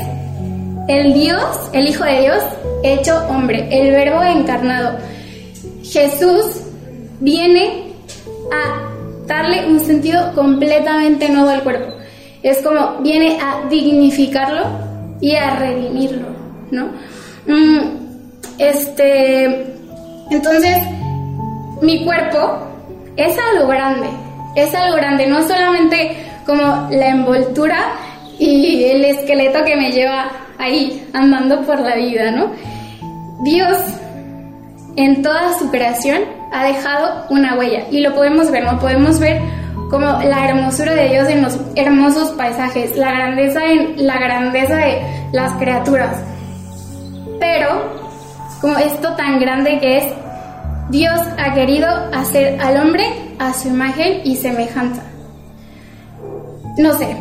el 0.87 1.13
Dios, 1.13 1.69
el 1.73 1.87
Hijo 1.87 2.03
de 2.03 2.21
Dios, 2.21 2.43
hecho 2.83 3.17
hombre, 3.27 3.67
el 3.71 3.91
Verbo 3.91 4.23
encarnado. 4.23 4.97
Jesús 5.83 6.61
viene 7.19 7.93
a 8.51 8.91
darle 9.27 9.67
un 9.67 9.79
sentido 9.79 10.33
completamente 10.33 11.29
nuevo 11.29 11.49
al 11.49 11.63
cuerpo. 11.63 11.93
Es 12.43 12.61
como 12.61 13.01
viene 13.01 13.39
a 13.41 13.67
dignificarlo 13.69 14.84
y 15.25 15.35
a 15.35 15.55
redimirlo, 15.55 16.27
¿no? 16.69 16.85
Mm, 17.47 17.79
este, 18.59 19.75
entonces, 20.29 20.77
mi 21.81 22.05
cuerpo 22.05 22.59
es 23.17 23.35
algo 23.39 23.67
grande, 23.67 24.07
es 24.55 24.75
algo 24.75 24.97
grande, 24.97 25.25
no 25.25 25.41
solamente 25.47 26.15
como 26.45 26.89
la 26.91 27.07
envoltura 27.07 27.93
y 28.37 28.83
el 28.91 29.03
esqueleto 29.03 29.63
que 29.65 29.75
me 29.75 29.91
lleva 29.91 30.29
ahí 30.59 31.09
andando 31.13 31.61
por 31.61 31.79
la 31.79 31.95
vida, 31.95 32.29
¿no? 32.29 32.51
Dios 33.43 33.79
en 34.95 35.23
toda 35.23 35.57
su 35.57 35.71
creación 35.71 36.21
ha 36.51 36.65
dejado 36.65 37.25
una 37.31 37.57
huella 37.57 37.87
y 37.89 38.01
lo 38.01 38.13
podemos 38.13 38.51
ver, 38.51 38.63
¿no? 38.63 38.77
Podemos 38.79 39.19
ver 39.19 39.41
como 39.89 40.05
la 40.05 40.49
hermosura 40.49 40.93
de 40.93 41.09
Dios 41.09 41.29
en 41.29 41.41
los 41.41 41.59
hermosos 41.75 42.31
paisajes, 42.31 42.95
la 42.97 43.11
grandeza 43.11 43.65
en 43.65 44.05
la 44.05 44.17
grandeza 44.17 44.75
de 44.75 45.01
las 45.31 45.51
criaturas. 45.53 46.15
Pero 47.39 47.67
como 48.61 48.77
esto 48.77 49.15
tan 49.15 49.39
grande 49.39 49.79
que 49.79 49.97
es, 49.97 50.13
Dios 50.89 51.19
ha 51.37 51.53
querido 51.53 51.87
hacer 52.13 52.59
al 52.61 52.77
hombre 52.77 53.05
a 53.39 53.53
su 53.53 53.69
imagen 53.69 54.21
y 54.23 54.35
semejanza. 54.35 55.03
No 56.77 56.93
sé, 56.97 57.15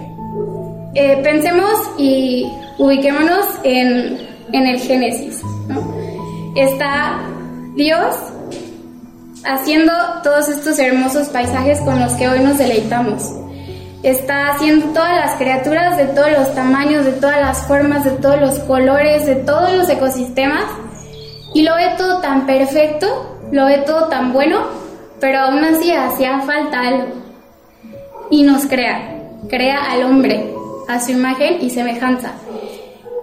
eh, 0.94 1.20
pensemos 1.22 1.72
y 1.98 2.46
ubiquémonos 2.78 3.46
en 3.62 4.34
en 4.54 4.66
el 4.66 4.78
Génesis. 4.80 5.42
Está 6.54 7.20
Dios 7.74 8.14
haciendo 9.44 9.92
todos 10.22 10.48
estos 10.48 10.78
hermosos 10.78 11.28
paisajes 11.28 11.80
con 11.80 12.00
los 12.00 12.12
que 12.14 12.28
hoy 12.28 12.40
nos 12.40 12.58
deleitamos. 12.58 13.30
Está 14.02 14.52
haciendo 14.52 14.86
todas 14.88 15.16
las 15.16 15.36
criaturas 15.36 15.96
de 15.96 16.06
todos 16.06 16.30
los 16.32 16.54
tamaños, 16.54 17.04
de 17.04 17.12
todas 17.12 17.40
las 17.40 17.66
formas, 17.66 18.04
de 18.04 18.12
todos 18.12 18.40
los 18.40 18.58
colores, 18.60 19.24
de 19.26 19.36
todos 19.36 19.72
los 19.72 19.88
ecosistemas. 19.88 20.64
Y 21.54 21.62
lo 21.62 21.74
ve 21.76 21.90
todo 21.96 22.20
tan 22.20 22.46
perfecto, 22.46 23.38
lo 23.50 23.66
ve 23.66 23.78
todo 23.78 24.08
tan 24.08 24.32
bueno, 24.32 24.66
pero 25.20 25.38
aún 25.40 25.64
así 25.64 25.90
hacía 25.92 26.40
falta 26.40 26.80
algo. 26.80 27.06
Y 28.30 28.42
nos 28.42 28.66
crea, 28.66 29.22
crea 29.48 29.90
al 29.90 30.02
hombre 30.04 30.52
a 30.88 31.00
su 31.00 31.12
imagen 31.12 31.58
y 31.62 31.70
semejanza. 31.70 32.32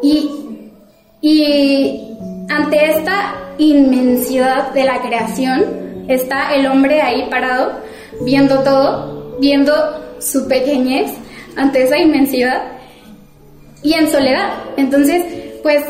Y, 0.01 0.31
y 1.21 2.17
ante 2.49 2.91
esta 2.91 3.35
inmensidad 3.59 4.71
de 4.71 4.83
la 4.83 5.01
creación, 5.01 5.80
está 6.07 6.55
el 6.55 6.67
hombre 6.67 7.01
ahí 7.01 7.27
parado, 7.29 7.79
viendo 8.21 8.59
todo, 8.63 9.37
viendo 9.39 9.73
su 10.19 10.47
pequeñez 10.47 11.11
ante 11.55 11.83
esa 11.83 11.97
inmensidad 11.97 12.63
y 13.83 13.93
en 13.93 14.09
soledad. 14.09 14.49
Entonces, 14.77 15.23
pues 15.63 15.83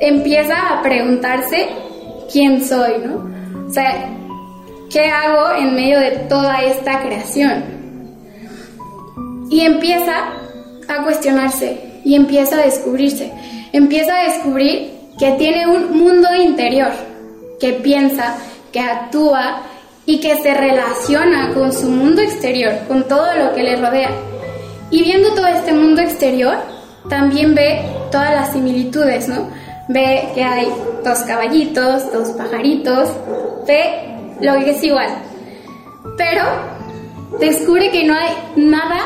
empieza 0.00 0.54
a 0.78 0.82
preguntarse 0.82 1.68
quién 2.32 2.64
soy, 2.64 2.92
¿no? 3.04 3.66
O 3.66 3.70
sea, 3.70 4.08
¿qué 4.90 5.06
hago 5.06 5.56
en 5.58 5.74
medio 5.74 5.98
de 6.00 6.10
toda 6.28 6.62
esta 6.62 7.00
creación? 7.00 7.64
Y 9.50 9.60
empieza 9.60 10.32
a 10.88 11.02
cuestionarse 11.04 12.00
y 12.04 12.14
empieza 12.14 12.56
a 12.56 12.64
descubrirse. 12.64 13.32
Empieza 13.72 14.16
a 14.16 14.24
descubrir 14.24 14.92
que 15.18 15.32
tiene 15.32 15.66
un 15.66 15.98
mundo 15.98 16.28
interior, 16.34 16.92
que 17.60 17.74
piensa, 17.74 18.36
que 18.72 18.80
actúa 18.80 19.62
y 20.06 20.20
que 20.20 20.40
se 20.42 20.54
relaciona 20.54 21.52
con 21.54 21.72
su 21.72 21.86
mundo 21.88 22.22
exterior, 22.22 22.72
con 22.88 23.06
todo 23.06 23.34
lo 23.34 23.54
que 23.54 23.62
le 23.62 23.76
rodea. 23.76 24.10
Y 24.90 25.02
viendo 25.02 25.34
todo 25.34 25.46
este 25.46 25.72
mundo 25.72 26.00
exterior, 26.00 26.56
también 27.08 27.54
ve 27.54 27.82
todas 28.10 28.32
las 28.32 28.52
similitudes, 28.52 29.28
¿no? 29.28 29.48
Ve 29.88 30.28
que 30.34 30.42
hay 30.42 30.68
dos 31.04 31.18
caballitos, 31.20 32.10
dos 32.12 32.28
pajaritos, 32.30 33.10
ve 33.66 34.34
lo 34.40 34.54
que 34.64 34.70
es 34.70 34.82
igual. 34.82 35.08
Pero 36.16 36.42
descubre 37.38 37.90
que 37.90 38.04
no 38.04 38.14
hay 38.14 38.32
nada 38.56 39.00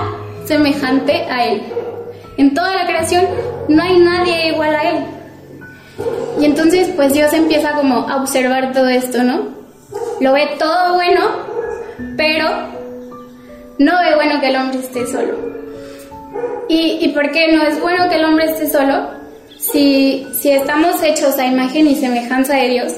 semejante 0.47 1.25
a 1.31 1.47
él. 1.47 1.63
En 2.37 2.55
toda 2.55 2.75
la 2.75 2.87
creación 2.87 3.25
no 3.69 3.83
hay 3.83 3.99
nadie 3.99 4.49
igual 4.49 4.75
a 4.75 4.83
él. 4.91 5.05
Y 6.41 6.45
entonces 6.45 6.89
pues 6.97 7.13
Dios 7.13 7.33
empieza 7.33 7.73
como 7.73 8.09
a 8.09 8.17
observar 8.17 8.73
todo 8.73 8.89
esto, 8.89 9.23
¿no? 9.23 9.49
Lo 10.21 10.33
ve 10.33 10.49
todo 10.59 10.95
bueno, 10.95 11.21
pero 12.17 12.49
no 13.79 13.93
ve 14.01 14.15
bueno 14.15 14.41
que 14.41 14.49
el 14.49 14.57
hombre 14.57 14.79
esté 14.79 15.07
solo. 15.07 15.53
¿Y, 16.69 17.09
por 17.09 17.31
qué 17.33 17.53
no 17.55 17.63
es 17.65 17.79
bueno 17.81 18.09
que 18.09 18.17
el 18.17 18.25
hombre 18.25 18.47
esté 18.47 18.71
solo? 18.71 19.11
Si, 19.59 20.27
si 20.41 20.51
estamos 20.51 21.03
hechos 21.03 21.39
a 21.39 21.47
imagen 21.47 21.87
y 21.87 21.97
semejanza 21.97 22.57
de 22.57 22.69
Dios, 22.69 22.93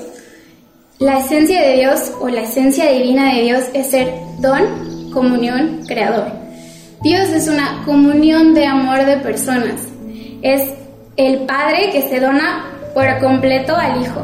la 1.01 1.19
esencia 1.19 1.61
de 1.61 1.77
Dios 1.79 2.13
o 2.21 2.29
la 2.29 2.43
esencia 2.43 2.91
divina 2.93 3.35
de 3.35 3.43
Dios 3.43 3.65
es 3.75 3.91
ser 3.91 4.15
don, 4.39 5.11
comunión, 5.13 5.85
creador. 5.89 6.27
Dios 7.03 7.29
es 7.31 7.49
una 7.49 7.83
comunión 7.85 8.55
de 8.55 8.67
amor 8.67 9.05
de 9.05 9.17
personas. 9.17 9.83
Es 10.43 10.71
el 11.17 11.41
Padre 11.47 11.91
que 11.91 12.09
se 12.09 12.21
dona 12.21 12.74
por 12.95 13.19
completo 13.19 13.77
al 13.77 14.01
Hijo. 14.01 14.23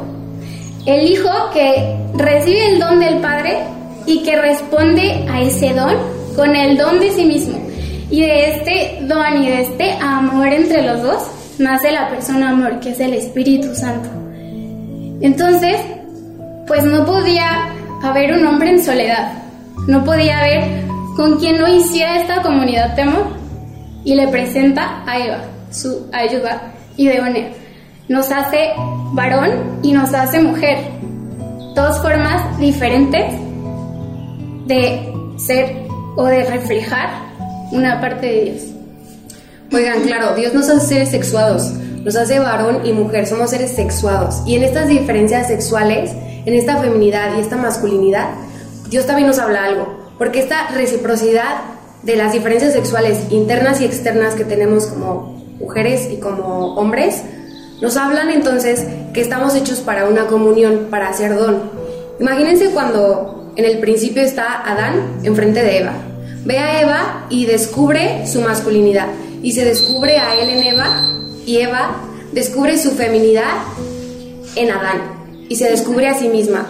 El 0.86 1.10
Hijo 1.10 1.28
que 1.52 1.96
recibe 2.14 2.72
el 2.72 2.78
don 2.78 3.00
del 3.00 3.18
Padre 3.18 3.58
y 4.06 4.22
que 4.22 4.40
responde 4.40 5.26
a 5.28 5.42
ese 5.42 5.74
don 5.74 5.94
con 6.36 6.54
el 6.54 6.78
don 6.78 7.00
de 7.00 7.10
sí 7.10 7.24
mismo. 7.24 7.58
Y 8.10 8.22
de 8.22 8.50
este 8.54 8.98
don 9.02 9.42
y 9.42 9.48
de 9.48 9.62
este 9.62 9.92
amor 10.00 10.48
entre 10.48 10.82
los 10.82 11.02
dos 11.02 11.26
nace 11.58 11.92
la 11.92 12.08
persona 12.08 12.50
amor, 12.50 12.80
que 12.80 12.90
es 12.90 13.00
el 13.00 13.12
Espíritu 13.12 13.74
Santo. 13.74 14.08
Entonces, 15.20 15.76
pues 16.66 16.84
no 16.84 17.04
podía 17.04 17.68
haber 18.02 18.32
un 18.32 18.46
hombre 18.46 18.70
en 18.70 18.82
soledad, 18.82 19.32
no 19.86 20.04
podía 20.04 20.38
haber 20.38 20.84
con 21.16 21.38
quien 21.38 21.58
no 21.58 21.68
hiciera 21.68 22.16
esta 22.16 22.40
comunidad 22.40 22.96
de 22.96 23.02
amor. 23.02 23.40
Y 24.02 24.14
le 24.14 24.28
presenta 24.28 25.02
a 25.06 25.18
Eva, 25.18 25.42
su 25.70 26.08
ayuda 26.10 26.72
idónea 26.96 27.50
nos 28.10 28.32
hace 28.32 28.72
varón 29.12 29.78
y 29.84 29.92
nos 29.92 30.12
hace 30.12 30.40
mujer. 30.40 30.78
Dos 31.76 32.02
formas 32.02 32.58
diferentes 32.58 33.34
de 34.66 35.14
ser 35.38 35.86
o 36.16 36.24
de 36.24 36.42
reflejar 36.42 37.08
una 37.70 38.00
parte 38.00 38.26
de 38.26 38.44
Dios. 38.46 38.62
Oigan, 39.72 40.00
claro, 40.02 40.34
Dios 40.34 40.52
nos 40.52 40.68
hace 40.68 40.86
seres 40.88 41.10
sexuados, 41.10 41.70
nos 42.04 42.16
hace 42.16 42.40
varón 42.40 42.84
y 42.84 42.92
mujer, 42.92 43.28
somos 43.28 43.50
seres 43.50 43.70
sexuados. 43.76 44.42
Y 44.44 44.56
en 44.56 44.64
estas 44.64 44.88
diferencias 44.88 45.46
sexuales, 45.46 46.10
en 46.46 46.54
esta 46.54 46.78
feminidad 46.78 47.36
y 47.36 47.40
esta 47.40 47.58
masculinidad, 47.58 48.30
Dios 48.88 49.06
también 49.06 49.28
nos 49.28 49.38
habla 49.38 49.66
algo, 49.66 49.86
porque 50.18 50.40
esta 50.40 50.66
reciprocidad 50.70 51.60
de 52.02 52.16
las 52.16 52.32
diferencias 52.32 52.72
sexuales 52.72 53.20
internas 53.30 53.80
y 53.80 53.84
externas 53.84 54.34
que 54.34 54.44
tenemos 54.44 54.86
como 54.86 55.38
mujeres 55.60 56.10
y 56.10 56.16
como 56.16 56.74
hombres, 56.74 57.22
nos 57.80 57.96
hablan 57.96 58.30
entonces 58.30 58.84
que 59.14 59.22
estamos 59.22 59.54
hechos 59.54 59.80
para 59.80 60.06
una 60.06 60.26
comunión, 60.26 60.88
para 60.90 61.08
hacer 61.08 61.34
don. 61.34 61.62
Imagínense 62.20 62.70
cuando 62.70 63.52
en 63.56 63.64
el 63.64 63.78
principio 63.78 64.22
está 64.22 64.62
Adán 64.70 65.20
enfrente 65.22 65.62
de 65.62 65.78
Eva. 65.78 65.92
Ve 66.44 66.58
a 66.58 66.82
Eva 66.82 67.26
y 67.30 67.46
descubre 67.46 68.26
su 68.26 68.40
masculinidad. 68.42 69.06
Y 69.42 69.52
se 69.52 69.64
descubre 69.64 70.18
a 70.18 70.38
él 70.38 70.50
en 70.50 70.62
Eva 70.62 71.02
y 71.46 71.58
Eva 71.58 71.96
descubre 72.32 72.76
su 72.76 72.90
feminidad 72.92 73.54
en 74.56 74.70
Adán. 74.70 75.46
Y 75.48 75.56
se 75.56 75.70
descubre 75.70 76.06
a 76.06 76.18
sí 76.18 76.28
misma. 76.28 76.66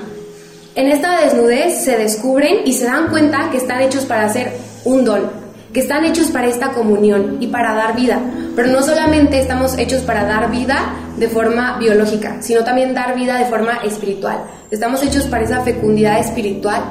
En 0.76 0.86
esta 0.86 1.20
desnudez 1.20 1.84
se 1.84 1.96
descubren 1.96 2.58
y 2.64 2.72
se 2.74 2.84
dan 2.84 3.08
cuenta 3.08 3.50
que 3.50 3.56
están 3.56 3.80
hechos 3.82 4.04
para 4.04 4.26
hacer 4.26 4.52
un 4.84 5.04
don 5.04 5.39
que 5.72 5.80
están 5.80 6.04
hechos 6.04 6.28
para 6.28 6.48
esta 6.48 6.70
comunión 6.70 7.36
y 7.40 7.46
para 7.46 7.74
dar 7.74 7.94
vida. 7.94 8.20
Pero 8.56 8.68
no 8.68 8.82
solamente 8.82 9.40
estamos 9.40 9.78
hechos 9.78 10.02
para 10.02 10.24
dar 10.24 10.50
vida 10.50 10.94
de 11.16 11.28
forma 11.28 11.78
biológica, 11.78 12.38
sino 12.40 12.64
también 12.64 12.94
dar 12.94 13.14
vida 13.14 13.38
de 13.38 13.44
forma 13.44 13.78
espiritual. 13.84 14.42
Estamos 14.70 15.02
hechos 15.02 15.24
para 15.24 15.44
esa 15.44 15.60
fecundidad 15.60 16.18
espiritual 16.18 16.82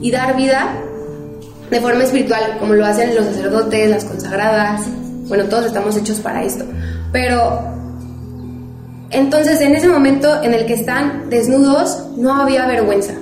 y 0.00 0.10
dar 0.10 0.36
vida 0.36 0.74
de 1.70 1.80
forma 1.80 2.04
espiritual, 2.04 2.58
como 2.60 2.74
lo 2.74 2.84
hacen 2.84 3.14
los 3.14 3.24
sacerdotes, 3.24 3.90
las 3.90 4.04
consagradas. 4.04 4.82
Bueno, 5.28 5.44
todos 5.44 5.66
estamos 5.66 5.96
hechos 5.96 6.18
para 6.18 6.44
esto. 6.44 6.64
Pero 7.12 7.60
entonces 9.10 9.60
en 9.62 9.74
ese 9.74 9.88
momento 9.88 10.42
en 10.42 10.52
el 10.52 10.66
que 10.66 10.74
están 10.74 11.30
desnudos, 11.30 12.04
no 12.16 12.34
había 12.34 12.66
vergüenza. 12.66 13.14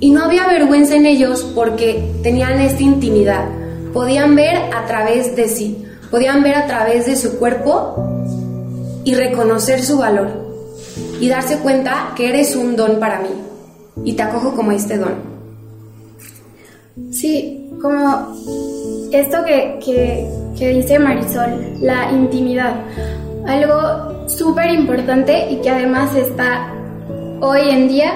Y 0.00 0.10
no 0.10 0.24
había 0.24 0.46
vergüenza 0.46 0.96
en 0.96 1.06
ellos 1.06 1.44
porque 1.54 2.12
tenían 2.22 2.58
esta 2.60 2.82
intimidad 2.82 3.59
podían 3.92 4.34
ver 4.34 4.56
a 4.72 4.86
través 4.86 5.36
de 5.36 5.48
sí, 5.48 5.84
podían 6.10 6.42
ver 6.42 6.56
a 6.56 6.66
través 6.66 7.06
de 7.06 7.16
su 7.16 7.38
cuerpo 7.38 7.94
y 9.04 9.14
reconocer 9.14 9.82
su 9.82 9.98
valor 9.98 10.28
y 11.20 11.28
darse 11.28 11.58
cuenta 11.58 12.12
que 12.16 12.28
eres 12.28 12.56
un 12.56 12.76
don 12.76 12.98
para 12.98 13.20
mí 13.20 13.30
y 14.04 14.14
te 14.14 14.22
acojo 14.22 14.54
como 14.54 14.72
este 14.72 14.96
don. 14.98 15.14
Sí, 17.10 17.70
como 17.80 18.34
esto 19.12 19.38
que, 19.44 20.28
dice 20.58 20.98
Marisol, 20.98 21.78
la 21.80 22.10
intimidad, 22.12 22.74
algo 23.46 24.28
súper 24.28 24.70
importante 24.70 25.50
y 25.50 25.56
que 25.56 25.70
además 25.70 26.14
está 26.14 26.72
hoy 27.40 27.70
en 27.70 27.88
día 27.88 28.12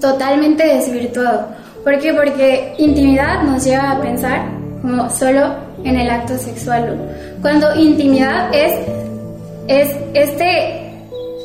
totalmente 0.00 0.64
desvirtuado. 0.64 1.48
¿Por 1.84 1.98
qué? 1.98 2.12
Porque 2.14 2.74
intimidad 2.78 3.42
nos 3.42 3.64
lleva 3.64 3.92
a 3.92 4.00
pensar 4.00 4.59
como 4.82 5.10
solo 5.10 5.54
en 5.84 5.96
el 5.96 6.10
acto 6.10 6.36
sexual. 6.38 6.98
Cuando 7.42 7.74
intimidad 7.74 8.54
es, 8.54 8.72
es 9.68 9.96
este 10.14 10.90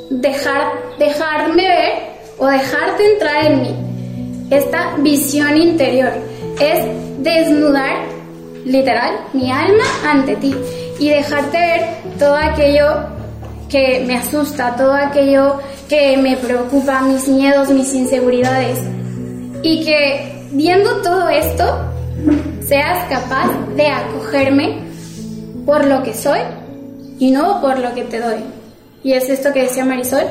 dejar, 0.09 0.71
dejarme 0.99 1.67
ver 1.67 1.91
o 2.37 2.47
dejarte 2.47 3.13
entrar 3.13 3.45
en 3.45 3.61
mí. 3.61 3.75
Esta 4.49 4.95
visión 4.97 5.57
interior 5.57 6.11
es 6.59 6.85
desnudar 7.19 8.15
literal 8.65 9.13
mi 9.33 9.51
alma 9.51 9.83
ante 10.07 10.35
ti 10.35 10.55
y 10.99 11.09
dejarte 11.09 11.57
ver 11.57 11.81
todo 12.19 12.35
aquello 12.35 13.15
que 13.69 14.03
me 14.05 14.15
asusta, 14.15 14.75
todo 14.75 14.93
aquello 14.93 15.59
que 15.89 16.17
me 16.17 16.37
preocupa, 16.37 17.01
mis 17.01 17.27
miedos, 17.27 17.69
mis 17.69 17.93
inseguridades. 17.93 18.79
Y 19.63 19.83
que 19.83 20.47
viendo 20.51 21.01
todo 21.01 21.27
esto, 21.29 21.91
seas 22.67 23.07
capaz 23.09 23.51
de 23.75 23.87
acogerme 23.87 24.79
por 25.65 25.85
lo 25.85 26.03
que 26.03 26.13
soy 26.13 26.39
y 27.19 27.31
no 27.31 27.61
por 27.61 27.79
lo 27.79 27.93
que 27.93 28.03
te 28.03 28.19
doy. 28.19 28.43
y 29.03 29.13
es 29.13 29.29
esto 29.29 29.53
que 29.53 29.63
decía 29.63 29.85
Marisol, 29.85 30.25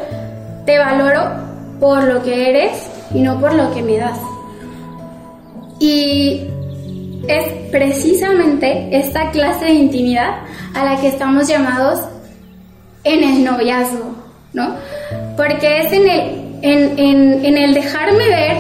te 0.67 0.79
valoro 0.79 1.45
por 1.81 2.05
lo 2.05 2.23
que 2.23 2.50
eres 2.50 2.73
y 3.12 3.21
no 3.21 3.41
por 3.41 3.55
lo 3.55 3.73
que 3.73 3.83
me 3.83 3.99
das. 3.99 4.19
Y 5.79 6.49
es 7.29 7.71
precisamente 7.71 8.88
esta 8.93 9.31
clase 9.31 9.67
de 9.67 9.73
intimidad 9.75 10.41
a 10.75 10.85
la 10.85 11.00
que 11.00 11.09
estamos 11.09 11.49
llamados 11.49 12.00
en 13.05 13.23
el 13.23 13.45
noviazgo, 13.45 14.14
¿no? 14.53 14.75
Porque 15.37 15.83
es 15.83 15.93
en 15.93 16.09
el, 16.09 16.45
en, 16.62 17.45
en, 17.45 17.59
el 17.59 17.75
dejarme 17.75 18.29
ver 18.29 18.57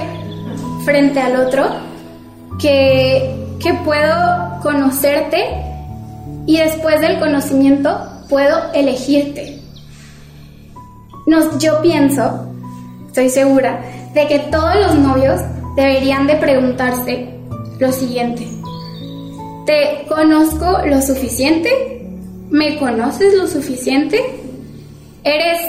frente 0.84 1.20
al 1.20 1.36
otro 1.36 1.66
que, 2.60 3.43
que 3.60 3.74
puedo 3.84 4.60
conocerte 4.62 5.44
y 6.46 6.58
después 6.58 7.00
del 7.00 7.18
conocimiento 7.18 7.98
puedo 8.28 8.72
elegirte. 8.72 9.60
Nos, 11.26 11.58
yo 11.58 11.80
pienso, 11.80 12.46
estoy 13.06 13.30
segura, 13.30 13.80
de 14.12 14.26
que 14.26 14.38
todos 14.38 14.76
los 14.76 14.98
novios 14.98 15.40
deberían 15.76 16.26
de 16.26 16.36
preguntarse 16.36 17.34
lo 17.78 17.92
siguiente. 17.92 18.46
¿Te 19.66 20.06
conozco 20.08 20.80
lo 20.86 21.00
suficiente? 21.00 22.06
¿Me 22.50 22.78
conoces 22.78 23.34
lo 23.34 23.46
suficiente? 23.46 24.20
¿Eres 25.24 25.60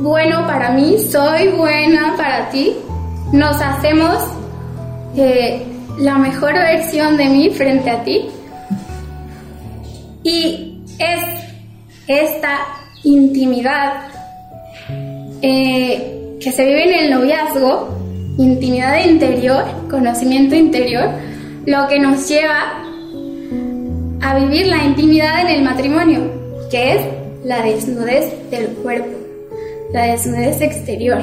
bueno 0.00 0.46
para 0.46 0.70
mí? 0.70 0.96
¿Soy 0.98 1.48
buena 1.48 2.14
para 2.16 2.48
ti? 2.50 2.76
¿Nos 3.32 3.60
hacemos 3.60 4.18
eh, 5.16 5.66
la 6.02 6.18
mejor 6.18 6.52
versión 6.54 7.16
de 7.16 7.26
mí 7.26 7.50
frente 7.50 7.90
a 7.90 8.02
ti? 8.02 8.26
Y 10.24 10.82
es 10.98 11.24
esta 12.08 12.58
intimidad 13.04 14.08
eh, 15.40 16.36
que 16.40 16.52
se 16.52 16.64
vive 16.64 16.88
en 16.88 17.04
el 17.04 17.10
noviazgo, 17.10 17.88
intimidad 18.36 19.04
interior, 19.04 19.64
conocimiento 19.88 20.56
interior, 20.56 21.08
lo 21.66 21.86
que 21.86 22.00
nos 22.00 22.28
lleva 22.28 22.82
a 24.20 24.38
vivir 24.38 24.66
la 24.66 24.84
intimidad 24.84 25.42
en 25.42 25.48
el 25.48 25.62
matrimonio, 25.62 26.20
que 26.70 26.94
es 26.94 27.02
la 27.44 27.62
desnudez 27.62 28.50
del 28.50 28.68
cuerpo, 28.68 29.16
la 29.92 30.06
desnudez 30.06 30.60
exterior. 30.62 31.22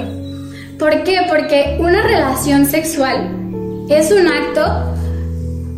¿Por 0.78 1.04
qué? 1.04 1.20
Porque 1.28 1.78
una 1.80 2.02
relación 2.02 2.66
sexual 2.66 3.39
es 3.90 4.12
un 4.12 4.28
acto 4.28 4.62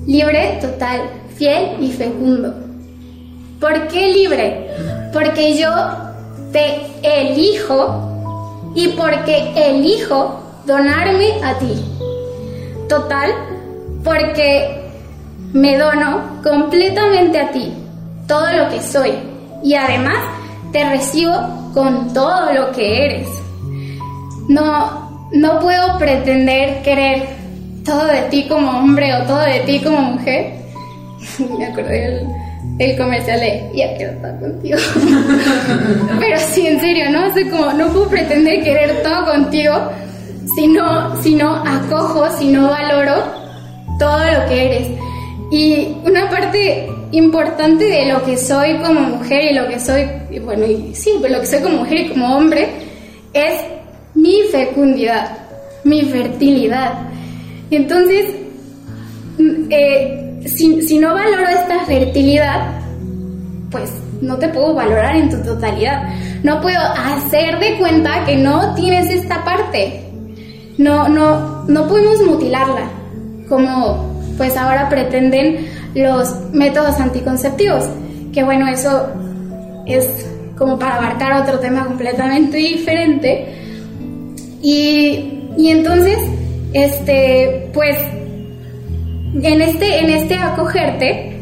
libre, 0.06 0.58
total, 0.62 1.02
fiel 1.38 1.78
y 1.80 1.92
fecundo. 1.92 2.54
¿Por 3.60 3.88
qué 3.88 4.12
libre? 4.12 4.70
Porque 5.14 5.58
yo 5.58 5.70
te 6.52 6.82
elijo 7.04 8.72
y 8.76 8.90
porque 8.90 9.54
elijo 9.56 10.40
donarme 10.66 11.44
a 11.44 11.58
ti. 11.58 11.74
Total, 12.90 13.32
porque 14.04 14.82
me 15.54 15.78
dono 15.78 16.42
completamente 16.44 17.40
a 17.40 17.52
ti, 17.52 17.74
todo 18.28 18.52
lo 18.52 18.70
que 18.70 18.82
soy, 18.82 19.14
y 19.64 19.76
además 19.76 20.18
te 20.72 20.90
recibo 20.90 21.34
con 21.74 22.14
todo 22.14 22.52
lo 22.54 22.72
que 22.72 23.06
eres. 23.06 23.28
No, 24.48 25.28
no 25.32 25.60
puedo 25.60 25.98
pretender 25.98 26.82
querer 26.82 27.41
todo 27.84 28.06
de 28.06 28.22
ti 28.24 28.48
como 28.48 28.80
hombre 28.80 29.14
o 29.16 29.24
todo 29.26 29.42
de 29.42 29.60
ti 29.62 29.80
como 29.80 30.02
mujer. 30.02 30.54
Me 31.58 31.66
acordé 31.66 32.02
del 32.02 32.28
el 32.80 32.98
comercial 32.98 33.40
de 33.40 33.70
ya 33.76 33.96
quiero 33.96 34.14
estar 34.14 34.40
contigo. 34.40 34.78
Pero 36.20 36.40
sí, 36.52 36.68
en 36.68 36.80
serio, 36.80 37.12
¿no? 37.12 37.28
O 37.28 37.50
como 37.50 37.74
no 37.74 37.88
puedo 37.88 38.08
pretender 38.10 38.64
querer 38.64 39.04
todo 39.04 39.26
contigo 39.26 39.74
si 40.56 40.68
no, 41.36 41.64
acojo, 41.66 42.28
si 42.38 42.48
no 42.50 42.70
valoro 42.70 43.24
todo 44.00 44.20
lo 44.20 44.48
que 44.48 44.66
eres. 44.66 44.88
Y 45.52 45.96
una 46.06 46.30
parte 46.30 46.90
importante 47.12 47.86
de 47.86 48.06
lo 48.06 48.24
que 48.24 48.38
soy 48.38 48.78
como 48.78 49.02
mujer 49.02 49.52
y 49.52 49.56
lo 49.56 49.68
que 49.68 49.80
soy, 49.80 50.08
bueno, 50.44 50.66
y 50.66 50.96
sí, 50.96 51.20
lo 51.28 51.40
que 51.40 51.46
soy 51.46 51.62
como 51.62 51.78
mujer 51.78 52.00
y 52.00 52.10
como 52.10 52.38
hombre 52.38 52.70
es 53.34 53.54
mi 54.14 54.44
fecundidad, 54.52 55.38
mi 55.84 56.02
fertilidad. 56.04 56.94
Entonces, 57.72 58.26
mm, 59.40 59.68
eh, 59.70 60.42
si, 60.46 60.82
si 60.82 61.00
no 61.00 61.14
valoro 61.14 61.48
esta 61.48 61.86
fertilidad, 61.86 62.82
pues 63.72 63.90
no 64.22 64.38
te 64.38 64.50
puedo 64.50 64.76
valorar 64.76 65.16
en 65.16 65.30
tu 65.30 65.38
totalidad. 65.42 66.04
No 66.44 66.62
puedo 66.62 66.80
hacer 66.80 67.60
de 67.60 67.78
cuenta 67.78 68.26
que 68.26 68.36
no 68.36 68.76
tienes 68.76 69.10
esta 69.10 69.44
parte. 69.44 70.04
No, 70.78 71.08
no, 71.08 71.64
no 71.68 71.88
podemos 71.88 72.22
mutilarla 72.24 72.90
como 73.48 74.12
pues 74.38 74.56
ahora 74.58 74.90
pretenden 74.90 75.68
los 75.94 76.34
métodos 76.54 77.00
anticonceptivos, 77.00 77.84
que 78.34 78.44
bueno, 78.44 78.68
eso 78.68 79.08
es 79.86 80.26
como 80.58 80.80
para 80.80 80.96
abarcar 80.96 81.42
otro 81.42 81.60
tema 81.60 81.86
completamente 81.86 82.58
diferente. 82.58 83.54
Y, 84.62 85.50
y 85.58 85.70
entonces, 85.70 86.18
este, 86.74 87.70
pues, 87.74 87.98
en 89.34 89.62
este, 89.62 90.00
en 90.00 90.10
este 90.10 90.36
acogerte, 90.36 91.38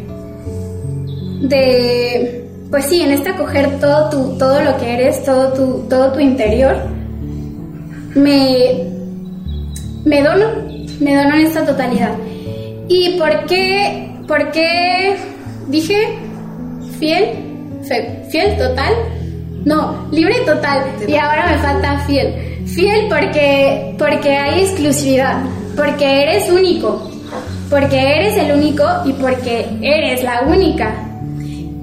de, 1.41 2.45
pues 2.69 2.85
sí, 2.85 3.01
en 3.01 3.11
este 3.11 3.29
acoger 3.29 3.79
todo, 3.79 4.09
tu, 4.09 4.37
todo 4.37 4.61
lo 4.61 4.77
que 4.77 4.93
eres, 4.93 5.23
todo 5.23 5.53
tu, 5.53 5.87
todo 5.89 6.11
tu 6.11 6.19
interior, 6.19 6.75
me, 8.15 8.83
me 10.05 10.21
dono, 10.21 10.47
me 10.99 11.15
dono 11.15 11.35
en 11.35 11.41
esta 11.45 11.65
totalidad. 11.65 12.13
¿Y 12.87 13.17
por 13.17 13.45
qué, 13.45 14.11
por 14.27 14.51
qué 14.51 15.15
dije 15.67 15.95
fiel? 16.99 17.45
¿Fiel 18.29 18.57
total? 18.57 18.93
No, 19.65 20.07
libre 20.11 20.35
total. 20.45 20.83
Y 21.07 21.15
ahora 21.15 21.47
me 21.47 21.57
falta 21.57 21.99
fiel. 21.99 22.48
Fiel 22.73 23.07
porque, 23.09 23.95
porque 23.97 24.35
hay 24.35 24.61
exclusividad, 24.61 25.41
porque 25.75 26.23
eres 26.23 26.51
único, 26.51 27.09
porque 27.69 27.97
eres 27.97 28.37
el 28.37 28.51
único 28.51 28.83
y 29.05 29.13
porque 29.13 29.65
eres 29.81 30.23
la 30.23 30.41
única. 30.41 30.93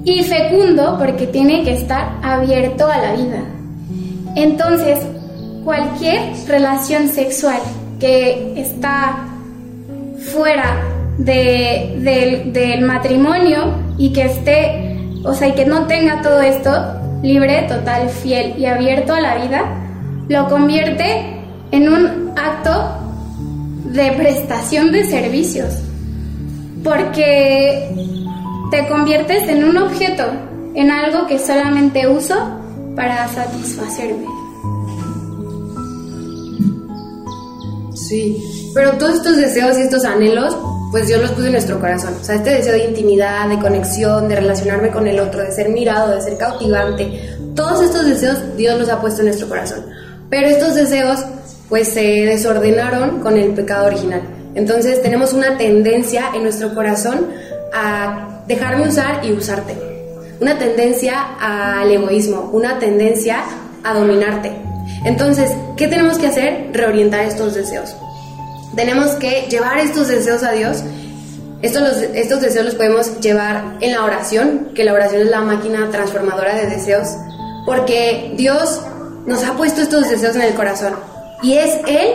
Y 0.03 0.23
fecundo 0.23 0.97
porque 0.97 1.27
tiene 1.27 1.63
que 1.63 1.73
estar 1.73 2.19
abierto 2.23 2.87
a 2.87 2.97
la 2.97 3.13
vida. 3.13 3.43
Entonces, 4.35 4.99
cualquier 5.65 6.19
relación 6.47 7.09
sexual 7.09 7.59
que 7.99 8.53
está 8.55 9.27
fuera 10.33 10.77
del 11.17 12.81
matrimonio 12.81 13.73
y 13.97 14.13
que 14.13 14.25
esté, 14.25 14.97
o 15.23 15.33
sea, 15.33 15.49
y 15.49 15.53
que 15.53 15.65
no 15.65 15.87
tenga 15.87 16.21
todo 16.21 16.41
esto 16.41 16.71
libre, 17.23 17.63
total, 17.63 18.09
fiel 18.09 18.53
y 18.57 18.65
abierto 18.65 19.13
a 19.13 19.19
la 19.19 19.35
vida, 19.35 19.86
lo 20.27 20.47
convierte 20.49 21.41
en 21.71 21.89
un 21.89 22.33
acto 22.37 22.97
de 23.85 24.11
prestación 24.11 24.91
de 24.91 25.05
servicios. 25.05 25.73
Porque 26.83 27.89
te 28.71 28.87
conviertes 28.87 29.47
en 29.49 29.63
un 29.63 29.77
objeto, 29.77 30.23
en 30.75 30.91
algo 30.91 31.27
que 31.27 31.39
solamente 31.39 32.07
uso 32.07 32.35
para 32.95 33.27
satisfacerme. 33.27 34.25
Sí, 37.95 38.37
pero 38.73 38.91
todos 38.93 39.15
estos 39.15 39.37
deseos 39.37 39.77
y 39.77 39.81
estos 39.81 40.05
anhelos 40.05 40.55
pues 40.91 41.07
Dios 41.07 41.21
los 41.21 41.31
puso 41.31 41.47
en 41.47 41.51
nuestro 41.51 41.79
corazón. 41.79 42.13
O 42.19 42.23
sea, 42.23 42.35
este 42.35 42.51
deseo 42.51 42.73
de 42.73 42.85
intimidad, 42.85 43.49
de 43.49 43.59
conexión, 43.59 44.29
de 44.29 44.37
relacionarme 44.37 44.89
con 44.89 45.05
el 45.05 45.19
otro, 45.19 45.41
de 45.41 45.51
ser 45.51 45.69
mirado, 45.69 46.15
de 46.15 46.21
ser 46.21 46.37
cautivante, 46.37 47.37
todos 47.55 47.81
estos 47.83 48.05
deseos 48.05 48.37
Dios 48.55 48.79
los 48.79 48.87
ha 48.89 49.01
puesto 49.01 49.21
en 49.21 49.27
nuestro 49.27 49.49
corazón. 49.49 49.83
Pero 50.29 50.47
estos 50.47 50.75
deseos 50.75 51.23
pues 51.69 51.89
se 51.89 52.01
desordenaron 52.01 53.19
con 53.19 53.37
el 53.37 53.51
pecado 53.51 53.87
original. 53.87 54.21
Entonces 54.55 55.01
tenemos 55.01 55.33
una 55.33 55.57
tendencia 55.57 56.31
en 56.33 56.43
nuestro 56.43 56.73
corazón 56.73 57.27
a 57.73 58.41
dejarme 58.47 58.87
usar 58.87 59.25
y 59.25 59.31
usarte. 59.33 59.75
Una 60.39 60.57
tendencia 60.57 61.35
al 61.39 61.91
egoísmo, 61.91 62.49
una 62.53 62.79
tendencia 62.79 63.43
a 63.83 63.93
dominarte. 63.93 64.51
Entonces, 65.03 65.51
¿qué 65.75 65.87
tenemos 65.87 66.17
que 66.17 66.27
hacer? 66.27 66.69
Reorientar 66.73 67.25
estos 67.25 67.55
deseos 67.55 67.95
tenemos 68.77 69.15
que 69.15 69.47
llevar 69.49 69.79
estos 69.79 70.07
deseos 70.07 70.43
a 70.43 70.51
Dios. 70.51 70.83
Estos, 71.61 71.97
estos 72.13 72.41
deseos 72.41 72.65
los 72.65 72.75
podemos 72.75 73.19
llevar 73.19 73.77
en 73.81 73.91
la 73.91 74.03
oración, 74.03 74.69
que 74.75 74.83
la 74.83 74.93
oración 74.93 75.23
es 75.23 75.29
la 75.29 75.41
máquina 75.41 75.89
transformadora 75.89 76.55
de 76.55 76.67
deseos, 76.67 77.07
porque 77.65 78.33
Dios 78.37 78.81
nos 79.27 79.43
ha 79.43 79.53
puesto 79.53 79.81
estos 79.81 80.09
deseos 80.09 80.35
en 80.35 80.41
el 80.41 80.55
corazón 80.55 80.93
y 81.43 81.53
es 81.53 81.77
Él 81.85 82.07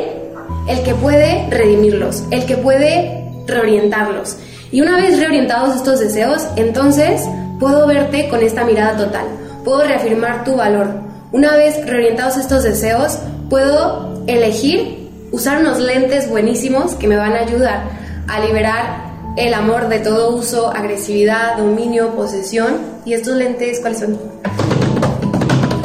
el 0.66 0.82
que 0.82 0.94
puede 0.94 1.46
redimirlos, 1.50 2.24
el 2.30 2.44
que 2.46 2.56
puede 2.56 3.30
reorientarlos. 3.46 4.36
Y 4.72 4.80
una 4.80 4.96
vez 4.96 5.18
reorientados 5.18 5.76
estos 5.76 6.00
deseos, 6.00 6.46
entonces 6.56 7.22
puedo 7.60 7.86
verte 7.86 8.28
con 8.28 8.42
esta 8.42 8.64
mirada 8.64 8.96
total, 8.96 9.26
puedo 9.64 9.84
reafirmar 9.84 10.44
tu 10.44 10.56
valor. 10.56 10.88
Una 11.32 11.56
vez 11.56 11.86
reorientados 11.86 12.38
estos 12.38 12.62
deseos, 12.62 13.18
puedo 13.50 14.24
elegir 14.26 15.10
usar 15.30 15.60
unos 15.60 15.78
lentes 15.78 16.28
buenísimos 16.28 16.94
que 16.94 17.08
me 17.08 17.16
van 17.16 17.32
a 17.34 17.40
ayudar 17.40 17.84
a 18.28 18.40
liberar 18.40 19.12
el 19.36 19.52
amor 19.54 19.88
de 19.88 19.98
todo 19.98 20.34
uso, 20.34 20.70
agresividad, 20.74 21.56
dominio, 21.58 22.14
posesión. 22.14 22.76
¿Y 23.04 23.14
estos 23.14 23.36
lentes 23.36 23.80
cuáles 23.80 24.00
son? 24.00 24.18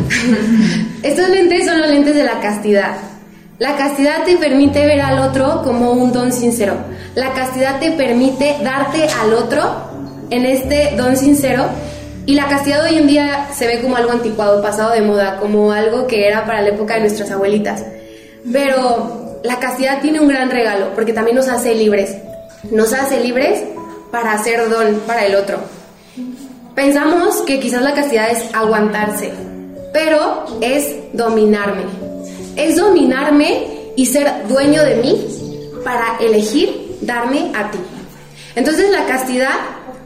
estos 1.08 1.30
lentes 1.30 1.65
son 1.65 1.80
los 1.80 1.89
lentes 1.89 2.15
de 2.15 2.24
la 2.24 2.39
castidad. 2.39 2.98
La 3.60 3.76
castidad 3.76 4.24
te 4.24 4.38
permite 4.38 4.86
ver 4.86 5.02
al 5.02 5.20
otro 5.20 5.62
como 5.63 5.91
un 5.91 6.12
don 6.12 6.32
sincero. 6.32 6.76
La 7.15 7.34
castidad 7.34 7.80
te 7.80 7.91
permite 7.91 8.58
darte 8.63 9.08
al 9.22 9.34
otro 9.34 9.89
en 10.30 10.46
este 10.46 10.93
don 10.96 11.15
sincero. 11.15 11.65
Y 12.26 12.36
la 12.36 12.48
castidad 12.48 12.84
hoy 12.84 12.98
en 12.98 13.08
día 13.08 13.48
se 13.54 13.67
ve 13.67 13.82
como 13.82 13.96
algo 13.96 14.12
anticuado, 14.12 14.62
pasado 14.62 14.91
de 14.91 15.02
moda, 15.02 15.39
como 15.39 15.72
algo 15.72 16.08
que 16.08 16.28
era 16.28 16.46
para 16.46 16.62
la 16.62 16.70
época 16.70 16.96
de 16.96 17.02
nuestras 17.02 17.32
abuelitas. 17.32 17.84
Pero 18.52 19.39
la 19.43 19.60
castidad 19.60 20.02
tiene 20.02 20.20
un 20.20 20.28
gran 20.28 20.52
regalo 20.52 20.93
porque 20.93 21.13
también 21.13 21.38
nos 21.38 21.48
hace 21.48 21.74
libres 21.74 22.15
nos 22.72 22.93
hace 22.93 23.22
libres 23.22 23.63
para 24.12 24.34
hacer 24.34 24.70
don 24.70 25.00
para 25.02 25.26
el 25.26 25.36
otro. 25.36 25.60
Pensamos 26.76 27.38
que 27.41 27.60
quizás 27.60 27.82
la 27.82 27.93
castidad 27.93 28.30
es 28.30 28.54
aguantarse, 28.54 29.34
pero 29.93 30.45
es 30.62 30.95
dominarme. 31.13 31.84
Es 32.56 32.76
dominarme 32.76 33.91
y 33.95 34.06
ser 34.06 34.47
dueño 34.47 34.84
de 34.84 34.95
mí 34.95 35.28
para 35.84 36.17
elegir 36.19 36.97
darme 37.02 37.52
a 37.56 37.71
ti. 37.71 37.80
Entonces 38.56 38.89
la 38.91 39.06
castidad 39.06 39.54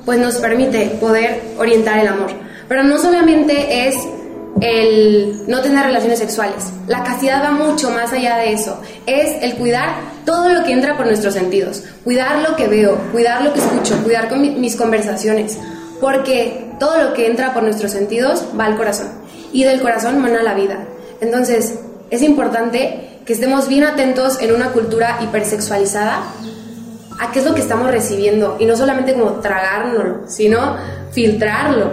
pues 0.06 0.20
nos 0.20 0.36
permite 0.38 0.98
poder 1.00 1.41
orientar 1.58 2.00
el 2.00 2.08
amor, 2.08 2.32
pero 2.67 2.84
no 2.84 2.98
solamente 2.98 3.88
es 3.88 3.96
el 4.60 5.44
no 5.48 5.62
tener 5.62 5.86
relaciones 5.86 6.20
sexuales. 6.20 6.72
La 6.88 7.04
castidad 7.04 7.44
va 7.44 7.52
mucho 7.52 7.89
más 7.91 8.12
allá 8.12 8.38
de 8.38 8.54
eso. 8.54 8.80
Es 9.06 9.41
el 9.41 9.56
cuidar 9.56 9.96
todo 10.26 10.50
lo 10.50 10.63
que 10.63 10.74
entra 10.74 10.98
por 10.98 11.06
nuestros 11.06 11.34
sentidos. 11.34 11.84
Cuidar 12.04 12.48
lo 12.48 12.56
que 12.56 12.67
veo, 12.67 12.98
cuidar 13.12 13.41
lo 13.44 13.54
que 13.54 13.60
escucho, 13.60 14.04
cuidar 14.04 14.30
con 14.30 14.41
mis 14.60 14.76
conversaciones. 14.76 15.58
Porque 16.00 16.72
todo 16.80 17.02
lo 17.02 17.13
que 17.13 17.28
entra 17.28 17.54
por 17.54 17.63
nuestros 17.63 17.91
sentidos 17.91 18.46
va 18.60 18.65
al 18.65 18.78
corazón. 18.78 19.21
Y 19.52 19.64
del 19.64 19.82
corazón 19.82 20.22
mana 20.22 20.42
la 20.44 20.54
vida. 20.54 20.86
Entonces, 21.20 21.80
es 22.10 22.22
importante 22.22 23.20
que 23.26 23.34
estemos 23.34 23.68
bien 23.68 23.84
atentos 23.84 24.42
en 24.42 24.54
una 24.54 24.72
cultura 24.72 25.20
hipersexualizada 25.22 26.24
a 27.20 27.32
qué 27.32 27.40
es 27.40 27.46
lo 27.46 27.54
que 27.54 27.62
estamos 27.62 27.90
recibiendo. 27.92 28.58
Y 28.60 28.66
no 28.66 28.76
solamente 28.76 29.14
como 29.14 29.40
tragárnoslo, 29.40 30.28
sino 30.28 30.78
filtrarlo. 31.12 31.92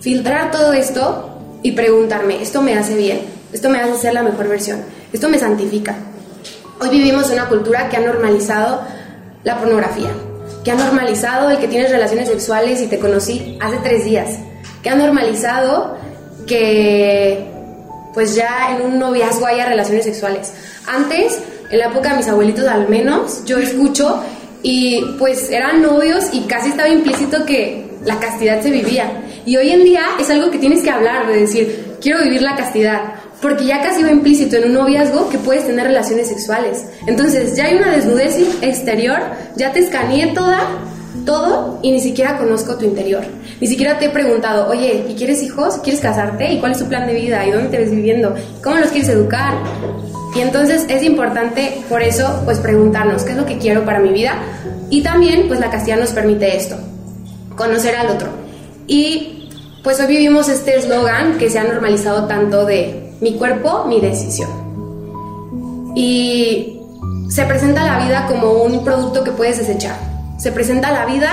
Filtrar 0.00 0.50
todo 0.50 0.72
esto 0.72 1.58
y 1.62 1.72
preguntarme, 1.72 2.42
¿esto 2.42 2.60
me 2.60 2.76
hace 2.76 2.96
bien? 2.96 3.20
¿Esto 3.52 3.70
me 3.70 3.80
hace 3.80 3.96
ser 3.96 4.14
la 4.14 4.22
mejor 4.22 4.48
versión? 4.48 4.80
¿Esto 5.12 5.28
me 5.28 5.38
santifica? 5.38 5.96
Hoy 6.80 6.90
vivimos 6.90 7.30
una 7.30 7.48
cultura 7.48 7.88
que 7.88 7.96
ha 7.96 8.00
normalizado 8.00 8.82
la 9.44 9.58
pornografía, 9.58 10.10
que 10.64 10.72
ha 10.72 10.74
normalizado 10.74 11.50
el 11.50 11.58
que 11.58 11.68
tienes 11.68 11.90
relaciones 11.90 12.28
sexuales 12.28 12.80
y 12.80 12.88
te 12.88 12.98
conocí 12.98 13.56
hace 13.60 13.76
tres 13.78 14.04
días, 14.04 14.38
que 14.82 14.90
ha 14.90 14.96
normalizado 14.96 15.96
que 16.46 17.44
pues 18.12 18.34
ya 18.34 18.76
en 18.76 18.86
un 18.86 18.98
noviazgo 18.98 19.46
haya 19.46 19.66
relaciones 19.66 20.04
sexuales. 20.04 20.52
Antes, 20.86 21.40
en 21.70 21.78
la 21.78 21.86
época 21.86 22.10
de 22.10 22.18
mis 22.18 22.28
abuelitos 22.28 22.66
al 22.66 22.88
menos, 22.88 23.44
yo 23.44 23.58
escucho 23.58 24.22
y 24.62 25.04
pues 25.18 25.50
eran 25.50 25.82
novios 25.82 26.26
y 26.32 26.42
casi 26.42 26.70
estaba 26.70 26.88
implícito 26.88 27.44
que 27.44 27.84
la 28.04 28.18
castidad 28.18 28.62
se 28.62 28.70
vivía. 28.70 29.22
Y 29.44 29.56
hoy 29.56 29.70
en 29.70 29.84
día 29.84 30.02
es 30.20 30.30
algo 30.30 30.50
que 30.50 30.58
tienes 30.58 30.82
que 30.82 30.90
hablar, 30.90 31.26
de 31.26 31.40
decir, 31.40 31.96
quiero 32.00 32.22
vivir 32.22 32.42
la 32.42 32.56
castidad, 32.56 33.00
porque 33.42 33.66
ya 33.66 33.82
casi 33.82 34.02
va 34.02 34.10
implícito 34.10 34.56
en 34.56 34.66
un 34.66 34.72
noviazgo 34.74 35.28
que 35.28 35.38
puedes 35.38 35.66
tener 35.66 35.86
relaciones 35.86 36.28
sexuales. 36.28 36.86
Entonces, 37.06 37.56
ya 37.56 37.66
hay 37.66 37.76
una 37.76 37.90
desnudez 37.90 38.38
exterior, 38.62 39.20
ya 39.56 39.72
te 39.72 39.80
escaneé 39.80 40.28
toda, 40.28 40.60
todo, 41.26 41.78
y 41.82 41.92
ni 41.92 42.00
siquiera 42.00 42.38
conozco 42.38 42.76
tu 42.76 42.86
interior. 42.86 43.24
Ni 43.64 43.70
siquiera 43.70 43.98
te 43.98 44.04
he 44.04 44.10
preguntado, 44.10 44.68
oye, 44.68 45.06
¿y 45.08 45.14
quieres 45.14 45.42
hijos? 45.42 45.78
¿Quieres 45.78 46.02
casarte? 46.02 46.52
¿Y 46.52 46.60
cuál 46.60 46.72
es 46.72 46.78
tu 46.80 46.84
plan 46.84 47.06
de 47.06 47.14
vida? 47.14 47.46
¿Y 47.46 47.50
dónde 47.50 47.70
te 47.70 47.78
ves 47.78 47.90
viviendo? 47.90 48.34
¿Cómo 48.62 48.76
los 48.76 48.90
quieres 48.90 49.08
educar? 49.08 49.54
Y 50.36 50.40
entonces 50.40 50.84
es 50.86 51.02
importante, 51.02 51.82
por 51.88 52.02
eso, 52.02 52.42
pues 52.44 52.58
preguntarnos 52.58 53.22
qué 53.22 53.30
es 53.30 53.38
lo 53.38 53.46
que 53.46 53.56
quiero 53.56 53.86
para 53.86 54.00
mi 54.00 54.10
vida. 54.10 54.34
Y 54.90 55.02
también, 55.02 55.48
pues 55.48 55.60
la 55.60 55.70
castidad 55.70 55.96
nos 55.96 56.10
permite 56.10 56.54
esto, 56.54 56.76
conocer 57.56 57.96
al 57.96 58.10
otro. 58.10 58.28
Y 58.86 59.48
pues 59.82 59.98
hoy 59.98 60.08
vivimos 60.08 60.50
este 60.50 60.76
eslogan 60.76 61.38
que 61.38 61.48
se 61.48 61.58
ha 61.58 61.64
normalizado 61.64 62.26
tanto 62.26 62.66
de 62.66 63.14
mi 63.22 63.38
cuerpo, 63.38 63.86
mi 63.88 63.98
decisión. 63.98 64.50
Y 65.96 66.80
se 67.30 67.46
presenta 67.46 67.82
la 67.82 68.04
vida 68.04 68.26
como 68.28 68.62
un 68.62 68.84
producto 68.84 69.24
que 69.24 69.30
puedes 69.30 69.56
desechar. 69.56 69.96
Se 70.36 70.52
presenta 70.52 70.92
la 70.92 71.06
vida 71.06 71.30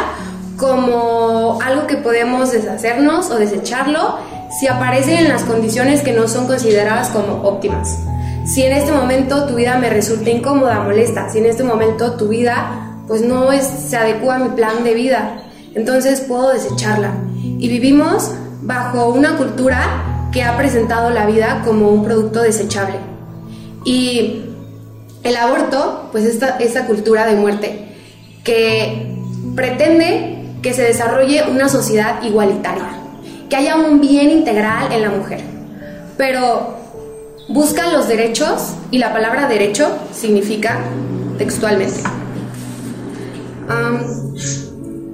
como 0.61 1.59
algo 1.59 1.87
que 1.87 1.97
podemos 1.97 2.51
deshacernos 2.51 3.31
o 3.31 3.37
desecharlo 3.37 4.19
si 4.59 4.67
aparece 4.67 5.15
en 5.15 5.27
las 5.27 5.43
condiciones 5.43 6.01
que 6.01 6.13
no 6.13 6.27
son 6.27 6.45
consideradas 6.45 7.09
como 7.09 7.41
óptimas. 7.41 7.97
Si 8.45 8.61
en 8.61 8.73
este 8.73 8.91
momento 8.91 9.47
tu 9.47 9.55
vida 9.55 9.79
me 9.79 9.89
resulta 9.89 10.29
incómoda, 10.29 10.81
molesta, 10.81 11.29
si 11.31 11.39
en 11.39 11.47
este 11.47 11.63
momento 11.63 12.15
tu 12.15 12.27
vida 12.27 12.99
pues 13.07 13.23
no 13.23 13.51
es, 13.51 13.65
se 13.65 13.97
adecua 13.97 14.35
a 14.35 14.37
mi 14.37 14.49
plan 14.49 14.83
de 14.83 14.93
vida, 14.93 15.41
entonces 15.73 16.21
puedo 16.21 16.49
desecharla. 16.49 17.15
Y 17.43 17.67
vivimos 17.67 18.29
bajo 18.61 19.09
una 19.09 19.37
cultura 19.37 20.29
que 20.31 20.43
ha 20.43 20.55
presentado 20.57 21.09
la 21.09 21.25
vida 21.25 21.63
como 21.65 21.89
un 21.89 22.03
producto 22.03 22.41
desechable. 22.41 22.97
Y 23.83 24.43
el 25.23 25.35
aborto, 25.35 26.09
pues 26.11 26.25
esta, 26.25 26.57
esta 26.59 26.85
cultura 26.85 27.25
de 27.25 27.35
muerte, 27.35 27.95
que 28.43 29.17
pretende 29.55 30.40
que 30.61 30.73
se 30.73 30.83
desarrolle 30.83 31.43
una 31.49 31.69
sociedad 31.69 32.21
igualitaria, 32.23 32.89
que 33.49 33.55
haya 33.55 33.75
un 33.75 33.99
bien 33.99 34.29
integral 34.29 34.91
en 34.91 35.01
la 35.01 35.09
mujer, 35.09 35.41
pero 36.17 36.77
busca 37.49 37.91
los 37.91 38.07
derechos 38.07 38.73
y 38.91 38.97
la 38.99 39.11
palabra 39.11 39.47
derecho 39.47 39.89
significa 40.13 40.79
textualmente. 41.37 42.01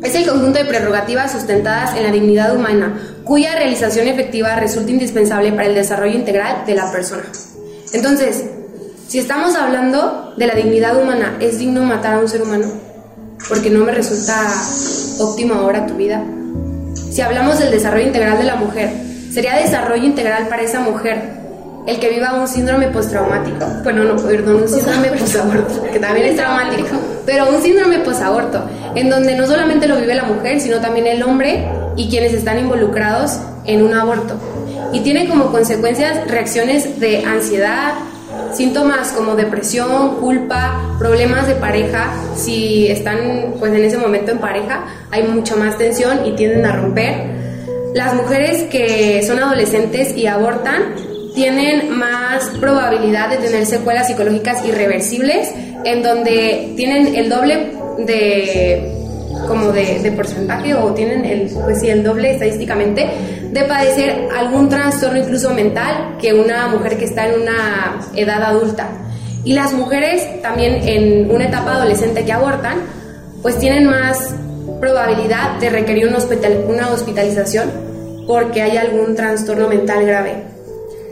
Es 0.04 0.16
el 0.16 0.28
conjunto 0.28 0.60
de 0.60 0.66
prerrogativas 0.66 1.32
sustentadas 1.32 1.96
en 1.96 2.04
la 2.04 2.12
dignidad 2.12 2.56
humana, 2.56 3.00
cuya 3.24 3.56
realización 3.56 4.08
efectiva 4.08 4.56
resulta 4.56 4.92
indispensable 4.92 5.52
para 5.52 5.66
el 5.66 5.76
desarrollo 5.76 6.16
integral 6.16 6.66
de 6.66 6.76
la 6.76 6.92
persona. 6.92 7.24
Entonces, 7.94 8.46
si 9.08 9.20
estamos 9.20 9.56
hablando 9.56 10.34
de 10.38 10.48
la 10.48 10.54
dignidad 10.54 11.02
humana, 11.02 11.38
¿es 11.40 11.60
digno 11.60 11.84
matar 11.84 12.16
a 12.16 12.20
un 12.20 12.30
ser 12.30 12.42
humano? 12.42 12.68
Porque 13.50 13.70
no 13.70 13.86
me 13.86 13.92
resulta 13.92 14.36
óptimo 15.20 15.56
ahora 15.56 15.86
tu 15.86 15.96
vida. 15.96 16.24
Si 17.12 17.22
hablamos 17.22 17.60
del 17.60 17.72
desarrollo 17.72 18.08
integral 18.08 18.38
de 18.38 18.44
la 18.44 18.56
mujer, 18.56 18.92
¿sería 19.32 19.56
desarrollo 19.56 20.06
integral 20.06 20.48
para 20.48 20.64
esa 20.64 20.80
mujer 20.80 21.38
el 21.88 22.00
que 22.00 22.10
viva 22.10 22.34
un 22.34 22.48
síndrome 22.48 22.90
postraumático. 22.90 23.66
Bueno, 23.82 24.04
no, 24.04 24.18
perdón, 24.18 24.64
un 24.64 24.68
síndrome 24.68 25.08
posaborto, 25.12 25.84
que 25.84 26.00
también 26.00 26.28
es 26.28 26.36
traumático, 26.36 26.98
pero 27.26 27.50
un 27.50 27.62
síndrome 27.62 28.00
posaborto, 28.00 28.62
en 28.94 29.10
donde 29.10 29.36
no 29.36 29.48
solamente 29.48 29.88
lo 29.88 29.96
vive 29.96 30.14
la 30.14 30.26
mujer, 30.26 30.60
sino 30.60 30.82
también 30.82 31.08
el 31.08 31.24
hombre 31.24 31.66
y 31.96 32.10
quienes 32.10 32.34
están 32.34 32.60
involucrados 32.60 33.40
en 33.66 33.84
un 33.84 33.94
aborto. 33.94 34.36
Y 34.92 35.00
tiene 35.00 35.30
como 35.30 35.50
consecuencias 35.50 36.28
reacciones 36.28 37.00
de 37.00 37.24
ansiedad, 37.26 37.94
síntomas 38.54 39.12
como 39.12 39.36
depresión, 39.36 40.16
culpa, 40.16 40.96
problemas 41.00 41.48
de 41.48 41.56
pareja, 41.56 42.12
si 42.36 42.88
están 42.88 43.56
pues 43.60 43.74
en 43.74 43.84
ese 43.84 43.98
momento 43.98 44.32
en 44.32 44.40
pareja, 44.40 44.86
hay 45.12 45.24
mucha 45.24 45.56
más 45.56 45.78
tensión 45.78 46.26
y 46.26 46.36
tienden 46.36 46.66
a 46.66 46.76
romper. 46.76 47.38
Las 47.94 48.14
mujeres 48.14 48.64
que 48.64 49.24
son 49.26 49.40
adolescentes 49.40 50.16
y 50.16 50.28
abortan 50.28 50.96
tienen 51.34 51.92
más 51.92 52.50
probabilidad 52.60 53.30
de 53.30 53.38
tener 53.38 53.66
secuelas 53.66 54.08
psicológicas 54.08 54.66
irreversibles, 54.66 55.54
en 55.84 56.02
donde 56.02 56.74
tienen 56.76 57.16
el 57.16 57.30
doble 57.30 57.74
de 58.00 58.97
como 59.48 59.72
de, 59.72 60.12
porcentaje 60.16 60.74
o 60.74 60.94
tienen 60.94 61.26
el, 61.26 61.50
pues 61.64 61.82
sí, 61.82 61.90
el 61.90 62.04
doble 62.04 62.32
estadísticamente 62.32 63.08
de 63.52 63.64
padecer 63.64 64.28
algún 64.36 64.70
trastorno 64.70 65.20
incluso 65.20 65.54
mental 65.54 66.18
que 66.20 66.34
una 66.34 66.68
mujer 66.68 66.98
que 66.98 67.06
está 67.06 67.28
en 67.28 67.42
una 67.42 68.00
edad 68.16 68.44
adulta. 68.44 68.90
Y 69.44 69.54
las 69.54 69.74
mujeres 69.74 70.42
también 70.42 70.88
en 70.88 71.32
una 71.32 71.46
etapa 71.46 71.76
adolescente 71.76 72.26
que 72.26 72.34
abortan, 72.34 72.80
pues 73.42 73.58
tienen 73.58 73.86
más 73.86 74.34
probabilidad 74.80 75.60
de 75.60 75.70
requerir 75.70 76.08
un 76.08 76.16
hospital, 76.16 76.66
una 76.68 76.90
hospitalización 76.90 77.88
porque 78.28 78.62
hay 78.62 78.78
algún 78.78 79.16
trastorno 79.16 79.70
mental 79.70 80.06
grave. 80.06 80.44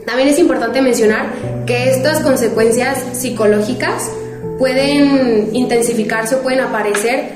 También 0.05 0.29
es 0.29 0.37
importante 0.37 0.81
mencionar 0.81 1.31
que 1.65 1.89
estas 1.89 2.19
consecuencias 2.19 3.03
psicológicas 3.13 4.11
pueden 4.59 5.49
intensificarse 5.55 6.35
o 6.35 6.41
pueden 6.41 6.59
aparecer 6.59 7.29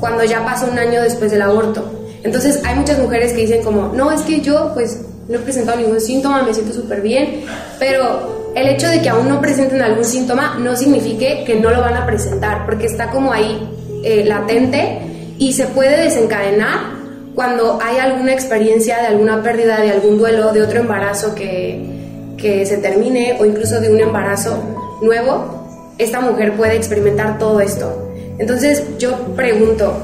cuando 0.00 0.24
ya 0.24 0.44
pasa 0.44 0.66
un 0.66 0.78
año 0.78 1.02
después 1.02 1.30
del 1.30 1.42
aborto. 1.42 1.84
Entonces 2.22 2.60
hay 2.64 2.74
muchas 2.74 2.98
mujeres 2.98 3.32
que 3.32 3.42
dicen 3.42 3.62
como, 3.62 3.92
no, 3.94 4.10
es 4.10 4.22
que 4.22 4.40
yo 4.40 4.72
pues 4.74 5.00
no 5.28 5.36
he 5.36 5.40
presentado 5.40 5.78
ningún 5.78 6.00
síntoma, 6.00 6.42
me 6.42 6.54
siento 6.54 6.72
súper 6.72 7.00
bien, 7.00 7.44
pero 7.78 8.52
el 8.54 8.68
hecho 8.68 8.88
de 8.88 9.00
que 9.00 9.08
aún 9.08 9.28
no 9.28 9.40
presenten 9.40 9.82
algún 9.82 10.04
síntoma 10.04 10.56
no 10.58 10.76
signifique 10.76 11.44
que 11.44 11.56
no 11.56 11.70
lo 11.70 11.80
van 11.80 11.94
a 11.94 12.06
presentar, 12.06 12.64
porque 12.64 12.86
está 12.86 13.10
como 13.10 13.32
ahí 13.32 13.68
eh, 14.02 14.24
latente 14.24 14.98
y 15.38 15.52
se 15.52 15.66
puede 15.66 16.04
desencadenar 16.04 16.96
cuando 17.34 17.78
hay 17.82 17.98
alguna 17.98 18.32
experiencia 18.32 18.98
de 18.98 19.08
alguna 19.08 19.42
pérdida, 19.42 19.80
de 19.80 19.90
algún 19.90 20.16
duelo, 20.16 20.52
de 20.52 20.62
otro 20.62 20.80
embarazo 20.80 21.34
que, 21.34 22.34
que 22.38 22.64
se 22.64 22.78
termine 22.78 23.36
o 23.38 23.44
incluso 23.44 23.78
de 23.78 23.92
un 23.92 24.00
embarazo 24.00 24.58
nuevo, 25.02 25.94
esta 25.98 26.20
mujer 26.20 26.56
puede 26.56 26.76
experimentar 26.76 27.38
todo 27.38 27.60
esto. 27.60 28.05
Entonces 28.38 28.98
yo 28.98 29.16
pregunto, 29.34 30.02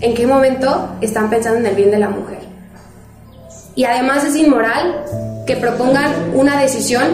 ¿en 0.00 0.14
qué 0.14 0.26
momento 0.26 0.90
están 1.00 1.30
pensando 1.30 1.60
en 1.60 1.66
el 1.66 1.74
bien 1.74 1.90
de 1.90 1.98
la 1.98 2.08
mujer? 2.08 2.38
Y 3.74 3.84
además 3.84 4.24
es 4.24 4.36
inmoral 4.36 5.04
que 5.46 5.56
propongan 5.56 6.10
una 6.34 6.60
decisión 6.60 7.04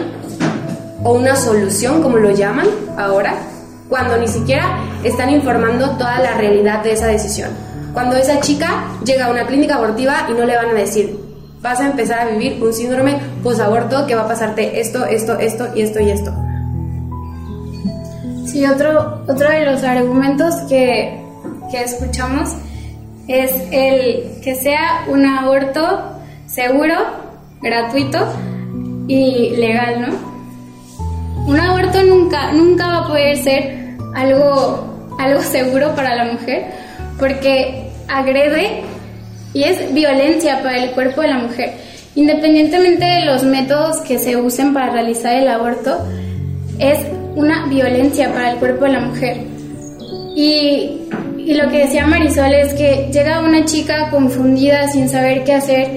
o 1.03 1.13
una 1.13 1.35
solución, 1.35 2.01
como 2.01 2.17
lo 2.17 2.31
llaman 2.31 2.67
ahora, 2.97 3.35
cuando 3.89 4.17
ni 4.17 4.27
siquiera 4.27 4.79
están 5.03 5.29
informando 5.29 5.91
toda 5.97 6.19
la 6.19 6.35
realidad 6.37 6.83
de 6.83 6.93
esa 6.93 7.07
decisión. 7.07 7.49
Cuando 7.93 8.15
esa 8.15 8.39
chica 8.39 8.85
llega 9.03 9.25
a 9.25 9.31
una 9.31 9.47
clínica 9.47 9.75
abortiva 9.75 10.27
y 10.29 10.33
no 10.33 10.45
le 10.45 10.55
van 10.55 10.69
a 10.69 10.73
decir, 10.73 11.19
vas 11.61 11.79
a 11.79 11.87
empezar 11.87 12.19
a 12.19 12.25
vivir 12.27 12.61
un 12.63 12.73
síndrome 12.73 13.19
posaborto 13.43 14.05
que 14.07 14.15
va 14.15 14.21
a 14.21 14.27
pasarte 14.27 14.79
esto, 14.79 15.05
esto, 15.05 15.37
esto 15.39 15.67
y 15.75 15.81
esto 15.81 15.99
y 15.99 16.09
esto. 16.09 16.33
Sí, 18.45 18.65
otro, 18.65 19.23
otro 19.27 19.49
de 19.49 19.65
los 19.65 19.83
argumentos 19.83 20.55
que, 20.67 21.19
que 21.71 21.83
escuchamos 21.83 22.49
es 23.27 23.51
el 23.71 24.41
que 24.43 24.55
sea 24.55 25.05
un 25.07 25.25
aborto 25.25 26.19
seguro, 26.47 26.95
gratuito 27.61 28.19
y 29.07 29.51
legal, 29.57 30.01
¿no? 30.01 30.31
Un 31.47 31.59
aborto 31.59 32.03
nunca, 32.03 32.51
nunca 32.51 32.87
va 32.87 32.97
a 32.97 33.07
poder 33.07 33.37
ser 33.37 33.97
algo, 34.15 35.15
algo 35.17 35.41
seguro 35.41 35.95
para 35.95 36.15
la 36.15 36.25
mujer 36.25 36.65
porque 37.17 37.89
agrede 38.07 38.81
y 39.53 39.63
es 39.63 39.93
violencia 39.93 40.61
para 40.63 40.83
el 40.83 40.91
cuerpo 40.91 41.21
de 41.21 41.27
la 41.27 41.37
mujer. 41.37 41.73
Independientemente 42.15 43.05
de 43.05 43.25
los 43.25 43.43
métodos 43.43 43.99
que 44.01 44.17
se 44.19 44.35
usen 44.37 44.73
para 44.73 44.91
realizar 44.91 45.35
el 45.35 45.47
aborto, 45.47 45.97
es 46.79 46.97
una 47.35 47.65
violencia 47.67 48.31
para 48.33 48.51
el 48.51 48.57
cuerpo 48.57 48.85
de 48.85 48.91
la 48.91 48.99
mujer. 48.99 49.37
Y, 50.35 50.97
lo 51.53 51.69
que 51.69 51.79
decía 51.79 52.05
Marisol 52.05 52.53
es 52.53 52.73
que 52.75 53.09
llega 53.11 53.41
una 53.41 53.65
chica 53.65 54.09
confundida 54.09 54.87
sin 54.87 55.09
saber 55.09 55.43
qué 55.43 55.55
hacer, 55.55 55.87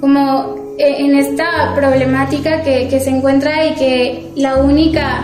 como 0.00 0.56
eh, 0.78 0.96
en 0.98 1.16
esta 1.16 1.72
problemática 1.74 2.62
que, 2.62 2.88
que 2.88 3.00
se 3.00 3.10
encuentra 3.10 3.64
y 3.66 3.74
que 3.74 4.32
la 4.36 4.56
única 4.56 5.22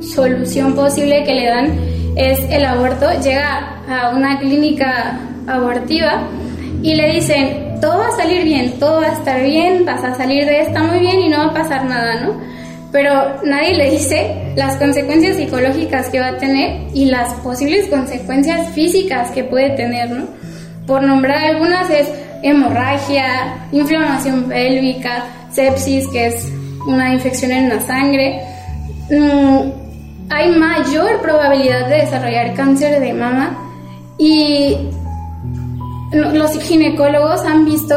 solución 0.00 0.74
posible 0.74 1.24
que 1.24 1.34
le 1.34 1.46
dan 1.46 1.78
es 2.16 2.38
el 2.50 2.64
aborto, 2.64 3.06
llega 3.20 3.82
a 3.88 4.14
una 4.14 4.38
clínica 4.38 5.18
abortiva 5.46 6.22
y 6.82 6.94
le 6.94 7.14
dicen, 7.14 7.80
todo 7.80 7.98
va 7.98 8.08
a 8.08 8.16
salir 8.16 8.44
bien, 8.44 8.78
todo 8.78 9.00
va 9.00 9.08
a 9.08 9.12
estar 9.12 9.42
bien, 9.42 9.84
vas 9.84 10.02
a 10.04 10.14
salir 10.14 10.46
de 10.46 10.62
esta 10.62 10.82
muy 10.82 11.00
bien 11.00 11.20
y 11.20 11.28
no 11.28 11.38
va 11.38 11.44
a 11.46 11.54
pasar 11.54 11.84
nada, 11.84 12.20
¿no? 12.20 12.40
Pero 12.92 13.42
nadie 13.44 13.74
le 13.74 13.90
dice 13.90 14.34
las 14.56 14.76
consecuencias 14.76 15.36
psicológicas 15.36 16.08
que 16.08 16.20
va 16.20 16.28
a 16.28 16.38
tener 16.38 16.88
y 16.94 17.06
las 17.06 17.32
posibles 17.34 17.88
consecuencias 17.88 18.70
físicas 18.70 19.30
que 19.30 19.44
puede 19.44 19.70
tener, 19.70 20.10
¿no? 20.10 20.26
Por 20.86 21.02
nombrar 21.02 21.44
algunas 21.44 21.88
es 21.90 22.08
hemorragia, 22.42 23.66
inflamación 23.72 24.44
pélvica, 24.44 25.24
sepsis, 25.52 26.08
que 26.08 26.26
es 26.28 26.48
una 26.86 27.12
infección 27.12 27.52
en 27.52 27.68
la 27.68 27.80
sangre. 27.80 28.40
Mm, 29.10 29.70
hay 30.30 30.50
mayor 30.50 31.20
probabilidad 31.20 31.88
de 31.88 31.96
desarrollar 31.96 32.54
cáncer 32.54 33.00
de 33.00 33.12
mama 33.12 33.58
y 34.16 34.76
los 36.12 36.58
ginecólogos 36.58 37.44
han 37.44 37.64
visto 37.64 37.94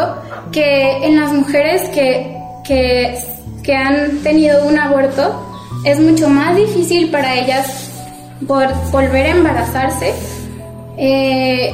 que 0.51 1.05
en 1.05 1.19
las 1.19 1.33
mujeres 1.33 1.89
que, 1.89 2.37
que, 2.63 3.75
han 3.75 4.19
tenido 4.19 4.65
un 4.65 4.77
aborto 4.77 5.52
es 5.85 5.99
mucho 5.99 6.29
más 6.29 6.55
difícil 6.55 7.09
para 7.09 7.35
ellas 7.35 7.89
por 8.47 8.67
volver 8.91 9.25
a 9.25 9.29
embarazarse. 9.29 10.13
Eh, 10.97 11.73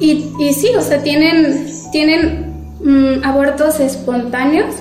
y, 0.00 0.52
sí, 0.54 0.70
o 0.76 0.82
sea, 0.82 1.02
tienen, 1.02 1.66
tienen 1.92 2.52
mm, 2.82 3.24
abortos 3.24 3.80
espontáneos 3.80 4.74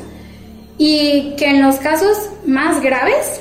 y 0.77 1.33
que 1.37 1.49
en 1.49 1.61
los 1.61 1.75
casos 1.75 2.29
más 2.45 2.81
graves 2.81 3.39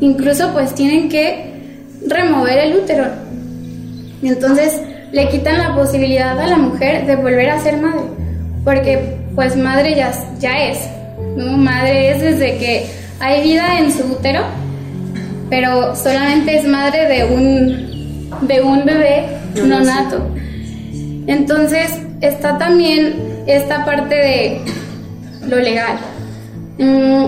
incluso 0.00 0.52
pues 0.52 0.74
tienen 0.74 1.08
que 1.08 1.78
remover 2.06 2.58
el 2.58 2.76
útero. 2.76 3.06
Entonces 4.22 4.80
le 5.12 5.28
quitan 5.28 5.58
la 5.58 5.74
posibilidad 5.74 6.38
a 6.38 6.46
la 6.46 6.56
mujer 6.56 7.06
de 7.06 7.16
volver 7.16 7.50
a 7.50 7.60
ser 7.60 7.76
madre, 7.78 8.02
porque 8.64 9.16
pues 9.34 9.56
madre 9.56 9.94
ya, 9.94 10.12
ya 10.38 10.70
es, 10.70 10.78
¿no? 11.36 11.56
Madre 11.56 12.10
es 12.10 12.20
desde 12.20 12.58
que 12.58 12.99
hay 13.20 13.42
vida 13.42 13.78
en 13.78 13.92
su 13.92 14.04
útero, 14.04 14.42
pero 15.48 15.94
solamente 15.94 16.58
es 16.58 16.66
madre 16.66 17.06
de 17.06 17.24
un, 17.24 18.30
de 18.46 18.62
un 18.62 18.84
bebé 18.84 19.26
no 19.66 19.80
nato. 19.80 20.26
Entonces 21.26 22.00
está 22.20 22.58
también 22.58 23.44
esta 23.46 23.84
parte 23.84 24.14
de 24.14 24.60
lo 25.46 25.56
legal. 25.56 25.98
Mm, 26.78 27.26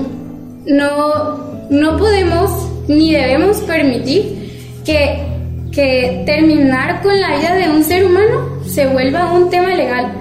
no, 0.66 1.68
no 1.70 1.96
podemos 1.96 2.50
ni 2.88 3.12
debemos 3.12 3.61
permitir 3.61 4.81
que 4.85 5.33
que 5.72 6.22
terminar 6.26 7.02
con 7.02 7.18
la 7.18 7.37
vida 7.37 7.55
de 7.55 7.70
un 7.70 7.83
ser 7.83 8.05
humano 8.05 8.61
se 8.66 8.87
vuelva 8.87 9.33
un 9.33 9.48
tema 9.50 9.74
legal, 9.74 10.12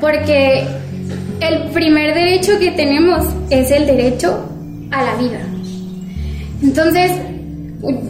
porque 0.00 0.66
el 1.40 1.70
primer 1.70 2.14
derecho 2.14 2.58
que 2.58 2.72
tenemos 2.72 3.24
es 3.48 3.70
el 3.70 3.86
derecho 3.86 4.44
a 4.90 5.02
la 5.02 5.14
vida. 5.16 5.40
Entonces, 6.62 7.12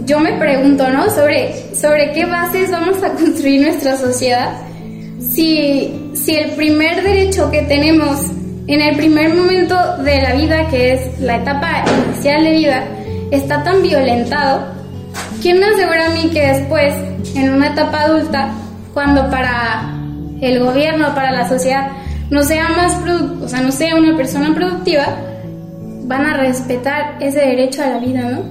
yo 0.07 0.21
me 0.21 0.33
pregunto, 0.33 0.89
¿no? 0.89 1.11
Sobre, 1.11 1.75
sobre 1.75 2.13
qué 2.13 2.25
bases 2.25 2.71
vamos 2.71 3.03
a 3.03 3.11
construir 3.11 3.63
nuestra 3.63 3.97
sociedad 3.97 4.53
si, 5.21 6.11
si 6.15 6.35
el 6.35 6.53
primer 6.53 7.03
derecho 7.03 7.51
que 7.51 7.63
tenemos 7.63 8.21
en 8.67 8.81
el 8.81 8.97
primer 8.97 9.35
momento 9.35 9.75
de 9.99 10.23
la 10.23 10.35
vida, 10.35 10.69
que 10.69 10.93
es 10.93 11.21
la 11.21 11.37
etapa 11.37 11.85
inicial 12.07 12.45
de 12.45 12.53
vida, 12.53 12.85
está 13.31 13.63
tan 13.65 13.83
violentado 13.83 14.79
¿Quién 15.43 15.61
me 15.61 15.67
asegura 15.67 16.07
a 16.07 16.11
mí 16.11 16.31
que 16.31 16.47
después, 16.47 16.93
en 17.37 17.51
una 17.51 17.69
etapa 17.69 18.03
adulta, 18.03 18.51
cuando 18.93 19.31
para 19.31 19.95
el 20.41 20.59
gobierno, 20.59 21.15
para 21.15 21.31
la 21.31 21.49
sociedad, 21.49 21.91
no 22.31 22.43
sea 22.43 22.69
más 22.71 22.99
o 23.41 23.49
sea, 23.49 23.61
no 23.61 23.71
sea 23.71 23.95
una 23.95 24.17
persona 24.17 24.53
productiva, 24.55 25.07
van 26.09 26.25
a 26.25 26.37
respetar 26.39 27.19
ese 27.21 27.39
derecho 27.39 27.83
a 27.83 27.89
la 27.89 27.99
vida, 27.99 28.23
¿no? 28.23 28.43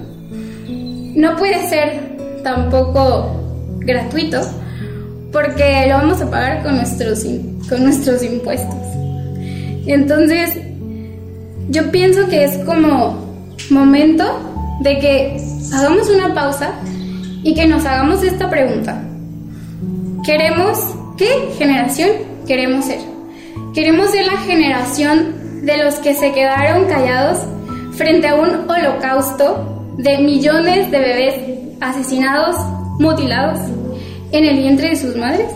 No 0.68 1.36
puede 1.36 1.68
ser 1.68 2.16
tampoco 2.44 3.34
gratuito, 3.80 4.40
porque 5.32 5.86
lo 5.88 5.94
vamos 5.94 6.22
a 6.22 6.30
pagar 6.30 6.62
con 6.62 6.76
nuestros, 6.76 7.24
con 7.68 7.82
nuestros 7.82 8.22
impuestos. 8.22 8.76
Entonces, 9.86 10.56
yo 11.68 11.90
pienso 11.90 12.28
que 12.28 12.44
es 12.44 12.56
como 12.58 13.26
momento 13.70 14.24
de 14.80 14.98
que 15.00 15.40
hagamos 15.74 16.08
una 16.10 16.32
pausa 16.34 16.70
y 17.42 17.54
que 17.54 17.66
nos 17.66 17.84
hagamos 17.84 18.22
esta 18.22 18.48
pregunta. 18.48 19.02
¿Queremos 20.24 20.78
qué 21.16 21.28
generación 21.58 22.10
queremos 22.46 22.84
ser? 22.84 23.00
¿Queremos 23.74 24.10
ser 24.10 24.26
la 24.26 24.38
generación 24.42 25.37
de 25.62 25.76
los 25.84 25.96
que 25.96 26.14
se 26.14 26.32
quedaron 26.32 26.86
callados 26.86 27.38
frente 27.92 28.28
a 28.28 28.34
un 28.34 28.70
holocausto 28.70 29.84
de 29.96 30.18
millones 30.18 30.90
de 30.90 30.98
bebés 30.98 31.34
asesinados, 31.80 32.56
mutilados 32.98 33.58
en 34.32 34.44
el 34.44 34.58
vientre 34.58 34.90
de 34.90 34.96
sus 34.96 35.16
madres? 35.16 35.50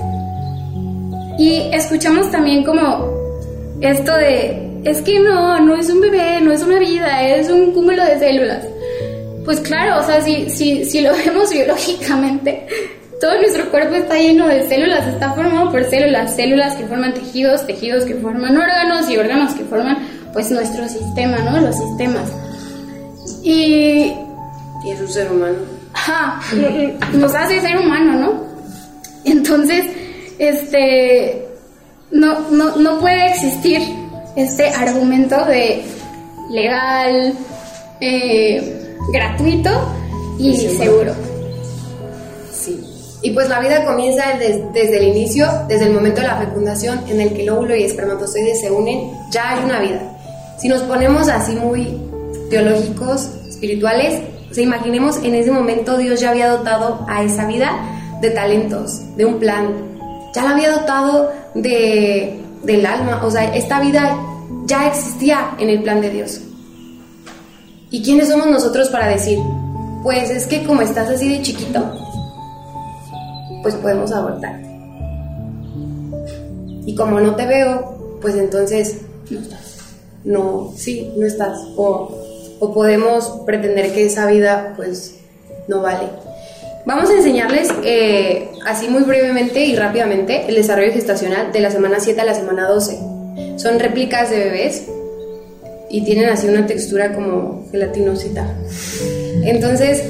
Y 1.38 1.71
escuchamos 1.73 2.31
también 2.31 2.65
como 2.65 3.09
esto 3.81 4.15
de, 4.17 4.81
es 4.85 5.01
que 5.03 5.19
no, 5.21 5.61
no 5.61 5.75
es 5.75 5.88
un 5.91 6.01
bebé, 6.01 6.41
no 6.41 6.53
es 6.53 6.62
una 6.62 6.79
vida, 6.79 7.23
es 7.27 7.49
un 7.49 7.73
cúmulo 7.73 8.05
de 8.05 8.19
células. 8.19 8.65
Pues 9.45 9.61
claro, 9.61 10.01
o 10.01 10.03
sea, 10.05 10.21
si, 10.21 10.49
si, 10.51 10.85
si 10.85 11.01
lo 11.01 11.12
vemos 11.27 11.51
biológicamente, 11.51 12.67
todo 13.23 13.39
nuestro 13.39 13.71
cuerpo 13.71 13.95
está 13.95 14.19
lleno 14.19 14.49
de 14.49 14.69
células, 14.69 15.07
está 15.07 15.33
formado 15.33 15.71
por 15.71 15.85
células, 15.85 16.35
células 16.35 16.75
que 16.75 16.85
forman 16.87 17.15
tejidos, 17.15 17.65
tejidos 17.65 18.05
que 18.05 18.17
forman 18.17 18.57
órganos 18.57 19.09
y 19.09 19.17
órganos 19.17 19.55
que 19.55 19.63
forman 19.63 19.99
pues 20.33 20.51
nuestro 20.51 20.89
sistema, 20.89 21.39
¿no? 21.39 21.61
Los 21.61 21.77
sistemas. 21.77 22.29
Y... 23.45 24.13
Y 24.85 24.91
es 24.91 25.01
un 25.01 25.09
ser 25.09 25.31
humano. 25.31 25.59
Ajá, 25.95 26.41
nos 27.13 27.33
hace 27.33 27.61
ser 27.61 27.79
humano, 27.79 28.13
¿no? 28.15 28.45
Entonces, 29.25 29.85
este, 30.41 31.47
no, 32.11 32.51
no, 32.51 32.75
no 32.75 32.99
puede 32.99 33.29
existir 33.31 33.83
este 34.35 34.69
argumento 34.71 35.45
de 35.45 35.85
legal, 36.51 37.35
eh, 38.01 38.97
gratuito 39.13 39.71
y 40.41 40.57
seguro. 40.57 41.15
Y 43.23 43.31
pues 43.31 43.49
la 43.49 43.61
vida 43.61 43.85
comienza 43.85 44.25
desde 44.39 44.99
el 44.99 45.17
inicio, 45.17 45.47
desde 45.69 45.87
el 45.87 45.93
momento 45.93 46.21
de 46.21 46.27
la 46.27 46.39
fecundación, 46.39 47.05
en 47.09 47.21
el 47.21 47.33
que 47.33 47.43
el 47.43 47.51
óvulo 47.51 47.77
y 47.77 47.85
espermatozoide 47.85 48.57
se 48.57 48.71
unen, 48.71 49.13
ya 49.31 49.51
hay 49.51 49.65
una 49.65 49.81
vida. 49.81 50.01
Si 50.59 50.69
nos 50.69 50.83
ponemos 50.83 51.29
así 51.29 51.55
muy 51.55 52.01
teológicos, 52.51 53.31
espirituales, 53.49 54.21
o 54.55 54.61
imaginemos 54.61 55.19
en 55.19 55.35
ese 55.35 55.51
momento 55.51 55.97
Dios 55.97 56.21
ya 56.21 56.31
había 56.31 56.51
dotado 56.51 57.07
a 57.09 57.23
esa 57.23 57.47
vida 57.47 57.73
de 58.21 58.31
talentos, 58.31 59.17
de 59.17 59.25
un 59.25 59.39
plan, 59.39 59.69
ya 60.35 60.43
la 60.43 60.51
había 60.51 60.73
dotado 60.73 61.31
de, 61.55 62.41
del 62.63 62.87
alma, 62.87 63.25
o 63.25 63.31
sea, 63.31 63.55
esta 63.55 63.81
vida 63.81 64.19
ya 64.67 64.89
existía 64.89 65.55
en 65.59 65.69
el 65.69 65.83
plan 65.83 66.01
de 66.01 66.11
Dios. 66.11 66.41
¿Y 67.91 68.03
quiénes 68.03 68.29
somos 68.29 68.47
nosotros 68.47 68.89
para 68.89 69.09
decir, 69.09 69.39
pues 70.03 70.31
es 70.31 70.47
que 70.47 70.65
como 70.65 70.83
estás 70.83 71.09
así 71.09 71.29
de 71.29 71.43
chiquito, 71.43 71.93
pues 73.62 73.75
podemos 73.77 74.12
abortar? 74.12 74.61
Y 76.85 76.94
como 76.94 77.20
no 77.20 77.37
te 77.37 77.46
veo, 77.46 78.18
pues 78.20 78.37
entonces 78.37 78.98
no 79.31 79.40
estás. 79.40 79.79
No, 80.25 80.72
sí, 80.77 81.12
no 81.16 81.27
estás. 81.27 81.59
O, 81.77 82.14
o 82.59 82.75
podemos 82.75 83.42
pretender 83.46 83.92
que 83.92 84.07
esa 84.07 84.27
vida 84.27 84.75
pues 84.77 85.16
no 85.68 85.81
vale. 85.83 86.09
Vamos 86.85 87.11
a 87.11 87.14
enseñarles 87.14 87.68
eh, 87.85 88.51
así 88.66 88.88
muy 88.88 89.05
brevemente 89.05 89.64
y 89.64 89.77
rápidamente 89.77 90.46
el 90.48 90.57
desarrollo 90.57 90.92
gestacional 90.92 91.53
de 91.53 91.61
la 91.61 91.70
semana 91.70 92.01
7 92.01 92.20
a 92.20 92.25
la 92.25 92.35
semana 92.35 92.68
12. 92.68 92.98
Son 93.57 93.79
réplicas 93.79 94.31
de 94.31 94.38
bebés 94.38 94.85
y 95.88 96.05
tienen 96.05 96.29
así 96.29 96.48
una 96.48 96.66
textura 96.66 97.14
como 97.14 97.66
gelatinosita. 97.70 98.46
Entonces, 99.44 100.03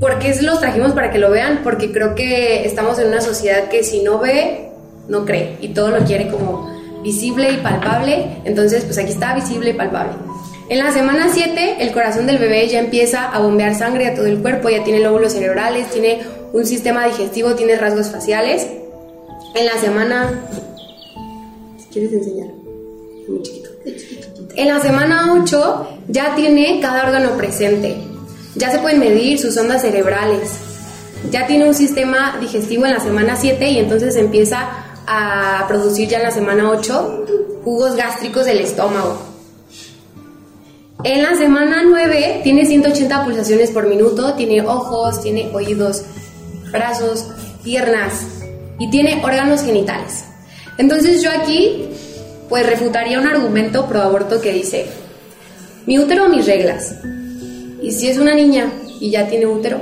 ¿por 0.00 0.18
qué 0.18 0.34
los 0.42 0.60
trajimos 0.60 0.92
para 0.92 1.10
que 1.10 1.18
lo 1.18 1.30
vean? 1.30 1.60
Porque 1.62 1.92
creo 1.92 2.14
que 2.14 2.64
estamos 2.64 2.98
en 2.98 3.08
una 3.08 3.20
sociedad 3.20 3.68
que 3.68 3.82
si 3.82 4.02
no 4.02 4.18
ve, 4.18 4.70
no 5.08 5.24
cree 5.24 5.56
y 5.60 5.68
todo 5.68 5.90
lo 5.90 6.04
quiere 6.04 6.28
como 6.28 6.70
visible 7.02 7.50
y 7.52 7.56
palpable. 7.58 8.40
Entonces, 8.44 8.84
pues 8.84 8.98
aquí 8.98 9.12
está 9.12 9.34
visible 9.34 9.70
y 9.70 9.74
palpable. 9.74 10.12
En 10.68 10.78
la 10.78 10.92
semana 10.92 11.28
7, 11.32 11.76
el 11.80 11.92
corazón 11.92 12.26
del 12.26 12.38
bebé 12.38 12.68
ya 12.68 12.78
empieza 12.78 13.24
a 13.24 13.40
bombear 13.40 13.74
sangre 13.74 14.06
a 14.06 14.14
todo 14.14 14.26
el 14.26 14.38
cuerpo, 14.38 14.68
ya 14.68 14.84
tiene 14.84 15.00
lóbulos 15.00 15.32
cerebrales, 15.32 15.88
tiene 15.90 16.20
un 16.52 16.66
sistema 16.66 17.06
digestivo, 17.06 17.54
tiene 17.54 17.76
rasgos 17.76 18.10
faciales. 18.10 18.66
En 19.54 19.66
la 19.66 19.78
semana... 19.78 20.40
¿Quieres 21.90 22.12
enseñar? 22.12 22.48
Muy 23.28 23.42
chiquito. 23.42 23.70
En 24.56 24.68
la 24.68 24.80
semana 24.80 25.32
8 25.40 25.88
ya 26.08 26.34
tiene 26.34 26.80
cada 26.82 27.04
órgano 27.04 27.30
presente. 27.38 27.96
Ya 28.54 28.70
se 28.70 28.78
pueden 28.78 29.00
medir 29.00 29.38
sus 29.38 29.56
ondas 29.56 29.82
cerebrales. 29.82 30.50
Ya 31.30 31.46
tiene 31.46 31.66
un 31.66 31.74
sistema 31.74 32.36
digestivo 32.40 32.86
en 32.86 32.92
la 32.92 33.00
semana 33.00 33.36
7 33.36 33.70
y 33.70 33.78
entonces 33.78 34.16
empieza 34.16 34.68
a 35.06 35.66
producir 35.68 36.08
ya 36.08 36.18
en 36.18 36.24
la 36.24 36.30
semana 36.30 36.70
8 36.70 37.26
jugos 37.64 37.96
gástricos 37.96 38.46
del 38.46 38.60
estómago. 38.60 39.18
En 41.04 41.22
la 41.22 41.36
semana 41.36 41.82
9 41.84 42.40
tiene 42.42 42.66
180 42.66 43.24
pulsaciones 43.24 43.70
por 43.70 43.86
minuto, 43.86 44.34
tiene 44.34 44.62
ojos, 44.62 45.22
tiene 45.22 45.50
oídos, 45.52 46.02
brazos, 46.72 47.26
piernas 47.62 48.24
y 48.78 48.90
tiene 48.90 49.20
órganos 49.22 49.62
genitales. 49.62 50.24
Entonces 50.76 51.22
yo 51.22 51.30
aquí 51.30 51.88
pues 52.48 52.66
refutaría 52.66 53.20
un 53.20 53.26
argumento 53.26 53.86
pro 53.86 54.02
aborto 54.02 54.40
que 54.40 54.52
dice, 54.52 54.86
mi 55.86 55.98
útero, 55.98 56.28
mis 56.28 56.46
reglas. 56.46 56.94
Y 57.88 57.92
si 57.92 58.06
es 58.06 58.18
una 58.18 58.34
niña 58.34 58.70
y 59.00 59.10
ya 59.10 59.28
tiene 59.28 59.46
útero, 59.46 59.80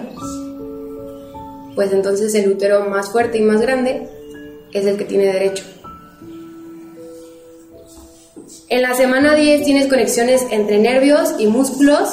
pues 1.75 1.93
entonces 1.93 2.33
el 2.37 2.49
útero 2.49 2.89
más 2.89 3.11
fuerte 3.11 3.39
y 3.39 3.41
más 3.41 3.61
grande 3.61 4.07
es 4.73 4.87
el 4.87 4.97
que 4.97 5.05
tiene 5.05 5.25
derecho. 5.25 5.65
En 8.69 8.83
la 8.83 8.95
semana 8.95 9.35
10 9.35 9.65
tienes 9.65 9.89
conexiones 9.89 10.43
entre 10.53 10.79
nervios 10.79 11.35
y 11.41 11.49
músculos 11.49 12.11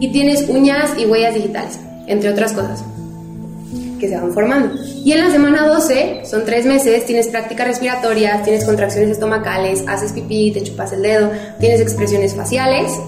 y 0.00 0.12
tienes 0.12 0.48
uñas 0.48 0.92
y 0.96 1.04
huellas 1.04 1.34
digitales, 1.34 1.78
entre 2.06 2.30
otras 2.30 2.54
cosas 2.54 2.82
que 4.00 4.08
se 4.08 4.16
van 4.16 4.32
formando. 4.32 4.74
Y 5.04 5.12
en 5.12 5.20
la 5.20 5.30
semana 5.30 5.68
12, 5.68 6.22
son 6.24 6.46
tres 6.46 6.64
meses, 6.64 7.04
tienes 7.04 7.28
prácticas 7.28 7.66
respiratorias, 7.66 8.42
tienes 8.44 8.64
contracciones 8.64 9.10
estomacales, 9.10 9.84
haces 9.86 10.12
pipí, 10.12 10.52
te 10.52 10.62
chupas 10.62 10.94
el 10.94 11.02
dedo, 11.02 11.30
tienes 11.60 11.82
expresiones 11.82 12.34
faciales 12.34 12.98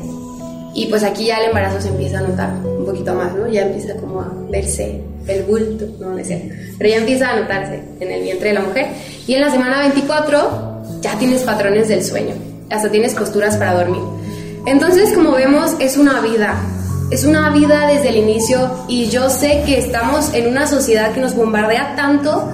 y 0.76 0.86
pues 0.86 1.02
aquí 1.02 1.26
ya 1.26 1.38
el 1.38 1.46
embarazo 1.46 1.80
se 1.80 1.88
empieza 1.88 2.18
a 2.18 2.20
notar 2.20 2.50
un 2.64 2.84
poquito 2.84 3.14
más, 3.14 3.34
¿no? 3.34 3.48
Ya 3.48 3.62
empieza 3.62 3.96
como 3.96 4.20
a 4.20 4.30
verse 4.50 5.00
el 5.26 5.42
bulto, 5.44 5.86
no, 5.98 6.10
no 6.10 6.22
sé, 6.22 6.52
pero 6.76 6.90
ya 6.90 6.96
empieza 6.98 7.30
a 7.30 7.40
notarse 7.40 7.82
en 7.98 8.12
el 8.12 8.22
vientre 8.22 8.50
de 8.50 8.54
la 8.54 8.60
mujer. 8.60 8.88
Y 9.26 9.34
en 9.34 9.40
la 9.40 9.50
semana 9.50 9.80
24 9.80 11.00
ya 11.00 11.18
tienes 11.18 11.42
patrones 11.42 11.88
del 11.88 12.04
sueño 12.04 12.34
hasta 12.70 12.90
tienes 12.90 13.14
costuras 13.14 13.56
para 13.56 13.74
dormir. 13.74 14.02
Entonces, 14.66 15.12
como 15.14 15.32
vemos, 15.32 15.76
es 15.78 15.96
una 15.96 16.20
vida, 16.20 16.56
es 17.10 17.24
una 17.24 17.50
vida 17.50 17.86
desde 17.86 18.10
el 18.10 18.16
inicio 18.16 18.84
y 18.86 19.06
yo 19.06 19.30
sé 19.30 19.62
que 19.64 19.78
estamos 19.78 20.34
en 20.34 20.48
una 20.48 20.66
sociedad 20.66 21.12
que 21.12 21.20
nos 21.20 21.34
bombardea 21.34 21.94
tanto 21.96 22.50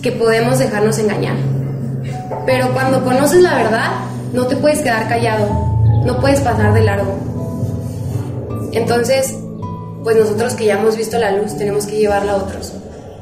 que 0.00 0.12
podemos 0.12 0.60
dejarnos 0.60 0.98
engañar. 0.98 1.36
Pero 2.46 2.72
cuando 2.72 3.02
conoces 3.02 3.40
la 3.40 3.56
verdad, 3.56 3.90
no 4.32 4.46
te 4.46 4.56
puedes 4.56 4.80
quedar 4.80 5.08
callado, 5.08 5.48
no 6.04 6.20
puedes 6.20 6.40
pasar 6.40 6.72
de 6.74 6.82
largo. 6.82 7.33
Entonces, 8.74 9.36
pues 10.02 10.16
nosotros 10.16 10.54
que 10.54 10.66
ya 10.66 10.78
hemos 10.78 10.96
visto 10.96 11.18
la 11.18 11.32
luz, 11.32 11.56
tenemos 11.56 11.86
que 11.86 11.96
llevarla 11.96 12.32
a 12.32 12.36
otros. 12.36 12.72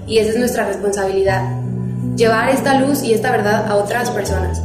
Y 0.06 0.18
esa 0.18 0.30
es 0.30 0.38
nuestra 0.38 0.66
responsabilidad, 0.66 1.42
llevar 2.16 2.50
esta 2.50 2.80
luz 2.80 3.02
y 3.02 3.14
esta 3.14 3.30
verdad 3.30 3.66
a 3.68 3.76
otras 3.76 4.10
personas. 4.10 4.60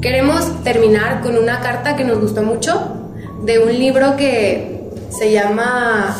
Queremos 0.00 0.62
terminar 0.62 1.20
con 1.20 1.36
una 1.36 1.60
carta 1.60 1.96
que 1.96 2.04
nos 2.04 2.20
gustó 2.20 2.42
mucho 2.42 2.98
de 3.44 3.58
un 3.58 3.78
libro 3.78 4.16
que 4.16 4.80
se 5.10 5.32
llama... 5.32 6.16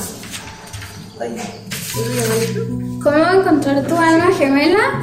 ¿Cómo 3.02 3.40
encontrar 3.40 3.82
tu 3.86 3.96
alma 3.96 4.30
gemela 4.36 5.02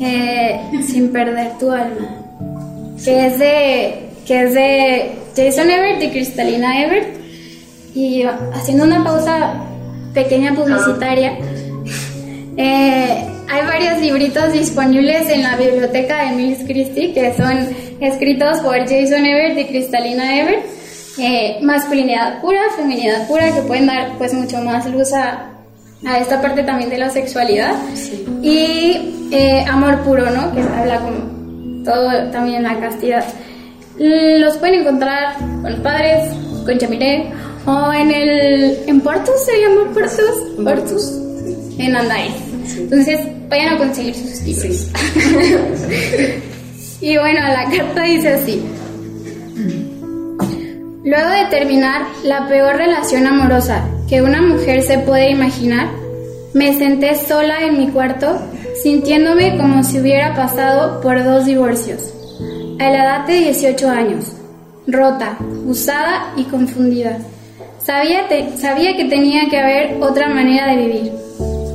eh, 0.00 0.60
sin 0.86 1.12
perder 1.12 1.58
tu 1.58 1.70
alma? 1.70 2.08
Que 3.02 3.26
es 3.26 3.38
de 3.38 4.10
que 4.26 4.42
es 4.42 4.54
de 4.54 5.12
Jason 5.36 5.70
Everett 5.70 6.02
y 6.02 6.10
Cristalina 6.10 6.82
Everett. 6.82 7.23
Y 7.94 8.24
haciendo 8.52 8.84
una 8.84 9.04
pausa 9.04 9.54
pequeña 10.12 10.54
publicitaria, 10.54 11.38
eh, 12.56 13.28
hay 13.48 13.66
varios 13.66 14.00
libritos 14.00 14.52
disponibles 14.52 15.28
en 15.28 15.42
la 15.42 15.56
biblioteca 15.56 16.24
de 16.24 16.36
Mills 16.36 16.64
Christie 16.64 17.12
que 17.12 17.34
son 17.36 17.68
escritos 18.00 18.60
por 18.60 18.78
Jason 18.78 19.24
Everett 19.24 19.58
y 19.58 19.64
Cristalina 19.66 20.40
Everett. 20.40 20.66
Eh, 21.18 21.58
masculinidad 21.62 22.40
pura, 22.40 22.60
feminidad 22.76 23.28
pura, 23.28 23.52
que 23.52 23.60
pueden 23.62 23.86
dar 23.86 24.18
pues 24.18 24.34
mucho 24.34 24.60
más 24.62 24.90
luz 24.90 25.12
a, 25.12 25.50
a 26.04 26.18
esta 26.18 26.42
parte 26.42 26.64
también 26.64 26.90
de 26.90 26.98
la 26.98 27.10
sexualidad. 27.10 27.74
Y 28.42 29.28
eh, 29.30 29.64
amor 29.68 30.02
puro, 30.02 30.28
¿no? 30.30 30.52
Que 30.52 30.60
habla 30.60 31.00
como 31.00 31.84
todo 31.84 32.30
también 32.30 32.62
la 32.64 32.80
castidad. 32.80 33.24
Los 33.98 34.56
pueden 34.56 34.80
encontrar 34.80 35.36
con 35.38 35.70
los 35.70 35.80
padres, 35.80 36.30
con 36.64 36.76
Chamiré, 36.78 37.30
o 37.66 37.92
en 37.92 38.10
el... 38.10 38.78
¿En 38.86 39.00
Portus 39.00 39.44
se 39.44 39.60
llama 39.60 39.92
Portus? 39.92 40.62
Portus. 40.62 41.12
En 41.78 41.96
Andain. 41.96 42.32
Entonces, 42.76 43.20
vayan 43.48 43.74
a 43.74 43.78
conseguir 43.78 44.14
sus 44.14 44.42
libros. 44.42 44.88
y 47.00 47.18
bueno, 47.18 47.40
la 47.40 47.70
carta 47.70 48.02
dice 48.02 48.28
así. 48.28 48.62
Luego 51.04 51.30
de 51.30 51.44
terminar 51.50 52.02
la 52.24 52.48
peor 52.48 52.76
relación 52.76 53.26
amorosa 53.26 53.84
que 54.08 54.22
una 54.22 54.40
mujer 54.40 54.82
se 54.82 54.98
puede 54.98 55.30
imaginar, 55.30 55.88
me 56.54 56.76
senté 56.78 57.16
sola 57.16 57.62
en 57.62 57.78
mi 57.78 57.88
cuarto, 57.88 58.38
sintiéndome 58.82 59.58
como 59.58 59.82
si 59.82 60.00
hubiera 60.00 60.34
pasado 60.34 61.00
por 61.00 61.22
dos 61.22 61.44
divorcios, 61.44 62.12
a 62.80 62.88
la 62.88 63.04
edad 63.04 63.26
de 63.26 63.34
18 63.34 63.88
años, 63.88 64.32
rota, 64.86 65.36
usada 65.66 66.32
y 66.36 66.44
confundida. 66.44 67.18
Sabía, 67.84 68.28
que 68.96 69.04
tenía 69.04 69.48
que 69.50 69.58
haber 69.58 70.02
otra 70.02 70.28
manera 70.28 70.68
de 70.68 70.76
vivir 70.76 71.24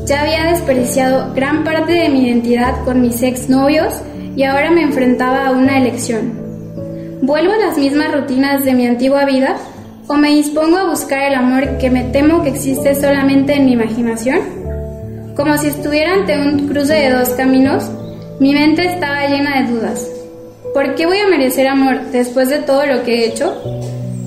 ya 0.10 0.22
había 0.22 0.46
desperdiciado 0.46 1.36
gran 1.36 1.64
parte 1.64 1.94
de 1.94 2.10
mi 2.10 2.26
identidad 2.26 2.84
con 2.84 3.00
mis 3.00 3.22
exnovios 3.22 3.94
y 4.36 4.42
ahora 4.42 4.72
me 4.72 4.82
enfrentaba 4.82 5.46
a 5.46 5.52
una 5.52 5.78
elección. 5.78 7.20
¿Vuelvo 7.22 7.54
a 7.54 7.58
las 7.58 7.78
mismas 7.78 8.12
rutinas 8.12 8.66
de 8.66 8.74
mi 8.74 8.88
antigua 8.88 9.26
vida 9.26 9.56
o 10.08 10.16
me 10.16 10.30
dispongo 10.30 10.78
a 10.78 10.90
buscar 10.90 11.32
el 11.32 11.36
amor 11.36 11.78
que 11.78 11.92
me 11.92 12.06
temo 12.06 12.42
que 12.42 12.50
existe 12.50 12.96
solamente 12.96 13.54
en 13.54 13.66
mi 13.66 13.74
imaginación? 13.74 14.40
Como 15.36 15.56
si 15.60 15.68
estuviera 15.68 16.14
ante 16.14 16.40
un 16.40 16.68
cruce 16.68 16.94
de 16.94 17.12
dos 17.12 17.30
caminos, 17.30 17.88
mi 18.40 18.54
mente 18.54 18.86
estaba 18.86 19.28
llena 19.28 19.62
de 19.62 19.72
dudas. 19.72 20.10
¿Por 20.74 20.96
qué 20.96 21.06
voy 21.06 21.20
a 21.20 21.28
merecer 21.28 21.68
amor 21.68 22.02
después 22.12 22.50
de 22.50 22.58
todo 22.58 22.88
lo 22.88 23.04
que 23.04 23.14
he 23.14 23.28
hecho? 23.28 23.62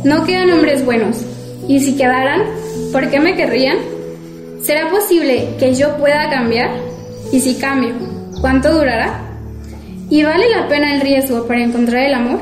No 0.04 0.24
quedan 0.24 0.52
hombres 0.52 0.84
buenos. 0.84 1.24
Y 1.68 1.80
si 1.80 1.96
quedaran, 1.96 2.42
¿por 2.92 3.08
qué 3.10 3.20
me 3.20 3.36
querrían? 3.36 3.78
¿Será 4.62 4.90
posible 4.90 5.48
que 5.58 5.74
yo 5.74 5.96
pueda 5.96 6.30
cambiar? 6.30 6.70
Y 7.32 7.40
si 7.40 7.54
cambio, 7.54 7.94
¿cuánto 8.40 8.72
durará? 8.72 9.20
¿Y 10.10 10.22
vale 10.22 10.44
la 10.50 10.68
pena 10.68 10.94
el 10.94 11.00
riesgo 11.00 11.46
para 11.46 11.62
encontrar 11.62 12.04
el 12.04 12.14
amor? 12.14 12.40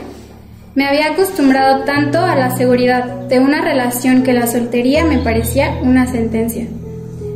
Me 0.75 0.87
había 0.87 1.13
acostumbrado 1.13 1.85
tanto 1.85 2.19
a 2.19 2.37
la 2.37 2.57
seguridad 2.57 3.05
de 3.05 3.39
una 3.41 3.61
relación 3.61 4.23
que 4.23 4.33
la 4.33 4.47
soltería 4.47 5.05
me 5.05 5.19
parecía 5.19 5.79
una 5.83 6.07
sentencia. 6.07 6.67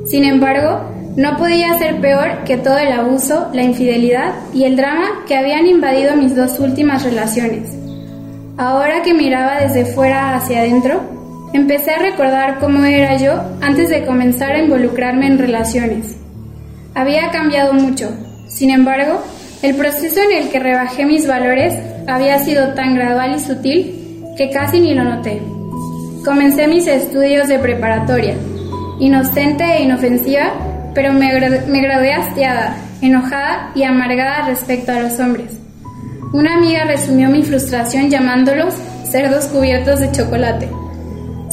Sin 0.06 0.24
embargo, 0.24 0.80
no 1.16 1.36
podía 1.36 1.78
ser 1.78 2.00
peor 2.00 2.44
que 2.44 2.56
todo 2.56 2.78
el 2.78 2.92
abuso, 2.92 3.48
la 3.52 3.62
infidelidad 3.62 4.34
y 4.52 4.64
el 4.64 4.76
drama 4.76 5.24
que 5.26 5.36
habían 5.36 5.66
invadido 5.66 6.16
mis 6.16 6.34
dos 6.34 6.58
últimas 6.58 7.04
relaciones. 7.04 7.70
Ahora 8.56 9.02
que 9.02 9.14
miraba 9.14 9.60
desde 9.60 9.84
fuera 9.84 10.34
hacia 10.34 10.60
adentro, 10.60 11.13
empecé 11.54 11.92
a 11.92 12.00
recordar 12.00 12.58
cómo 12.58 12.84
era 12.84 13.16
yo 13.16 13.40
antes 13.60 13.88
de 13.88 14.04
comenzar 14.04 14.52
a 14.52 14.58
involucrarme 14.58 15.28
en 15.28 15.38
relaciones. 15.38 16.16
Había 16.94 17.30
cambiado 17.30 17.72
mucho, 17.72 18.10
sin 18.48 18.70
embargo, 18.70 19.24
el 19.62 19.76
proceso 19.76 20.20
en 20.20 20.42
el 20.42 20.50
que 20.50 20.58
rebajé 20.58 21.06
mis 21.06 21.26
valores 21.26 21.72
había 22.08 22.40
sido 22.40 22.74
tan 22.74 22.96
gradual 22.96 23.36
y 23.36 23.40
sutil 23.40 24.24
que 24.36 24.50
casi 24.50 24.80
ni 24.80 24.94
lo 24.94 25.04
noté. 25.04 25.40
Comencé 26.24 26.66
mis 26.66 26.88
estudios 26.88 27.46
de 27.46 27.60
preparatoria, 27.60 28.34
inocente 28.98 29.64
e 29.64 29.84
inofensiva, 29.84 30.52
pero 30.92 31.12
me, 31.12 31.32
me 31.68 31.82
gradué 31.82 32.14
hastiada, 32.14 32.76
enojada 33.00 33.70
y 33.76 33.84
amargada 33.84 34.48
respecto 34.48 34.90
a 34.90 35.00
los 35.00 35.20
hombres. 35.20 35.52
Una 36.32 36.56
amiga 36.56 36.84
resumió 36.84 37.28
mi 37.28 37.44
frustración 37.44 38.10
llamándolos 38.10 38.74
cerdos 39.08 39.46
cubiertos 39.46 40.00
de 40.00 40.10
chocolate. 40.10 40.68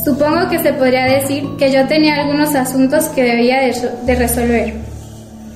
Supongo 0.03 0.49
que 0.49 0.59
se 0.59 0.73
podría 0.73 1.05
decir 1.05 1.43
que 1.59 1.71
yo 1.71 1.87
tenía 1.87 2.15
algunos 2.15 2.55
asuntos 2.55 3.05
que 3.09 3.23
debía 3.23 3.59
de 3.61 4.15
resolver. 4.15 4.73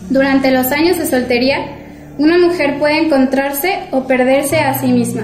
Durante 0.10 0.52
los 0.52 0.72
años 0.72 0.98
de 1.00 1.08
soltería, 1.08 1.58
una 2.20 2.38
mujer 2.38 2.78
puede 2.78 3.00
encontrarse 3.00 3.80
o 3.92 4.06
perderse 4.06 4.60
a 4.60 4.80
sí 4.80 4.92
misma. 4.92 5.24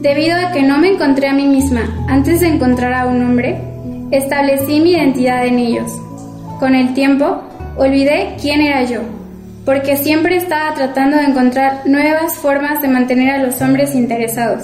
Debido 0.00 0.36
a 0.36 0.52
que 0.52 0.62
no 0.62 0.78
me 0.78 0.92
encontré 0.92 1.28
a 1.28 1.32
mí 1.32 1.46
misma 1.46 2.06
antes 2.08 2.40
de 2.40 2.48
encontrar 2.48 2.94
a 2.94 3.06
un 3.06 3.24
hombre, 3.24 3.58
establecí 4.12 4.80
mi 4.80 4.92
identidad 4.92 5.46
en 5.46 5.58
ellos. 5.58 5.90
Con 6.60 6.76
el 6.76 6.94
tiempo, 6.94 7.42
olvidé 7.76 8.36
quién 8.40 8.60
era 8.60 8.84
yo, 8.84 9.00
porque 9.64 9.96
siempre 9.96 10.36
estaba 10.36 10.74
tratando 10.74 11.16
de 11.16 11.24
encontrar 11.24 11.80
nuevas 11.86 12.34
formas 12.34 12.80
de 12.82 12.88
mantener 12.88 13.30
a 13.34 13.44
los 13.44 13.60
hombres 13.60 13.94
interesados. 13.94 14.62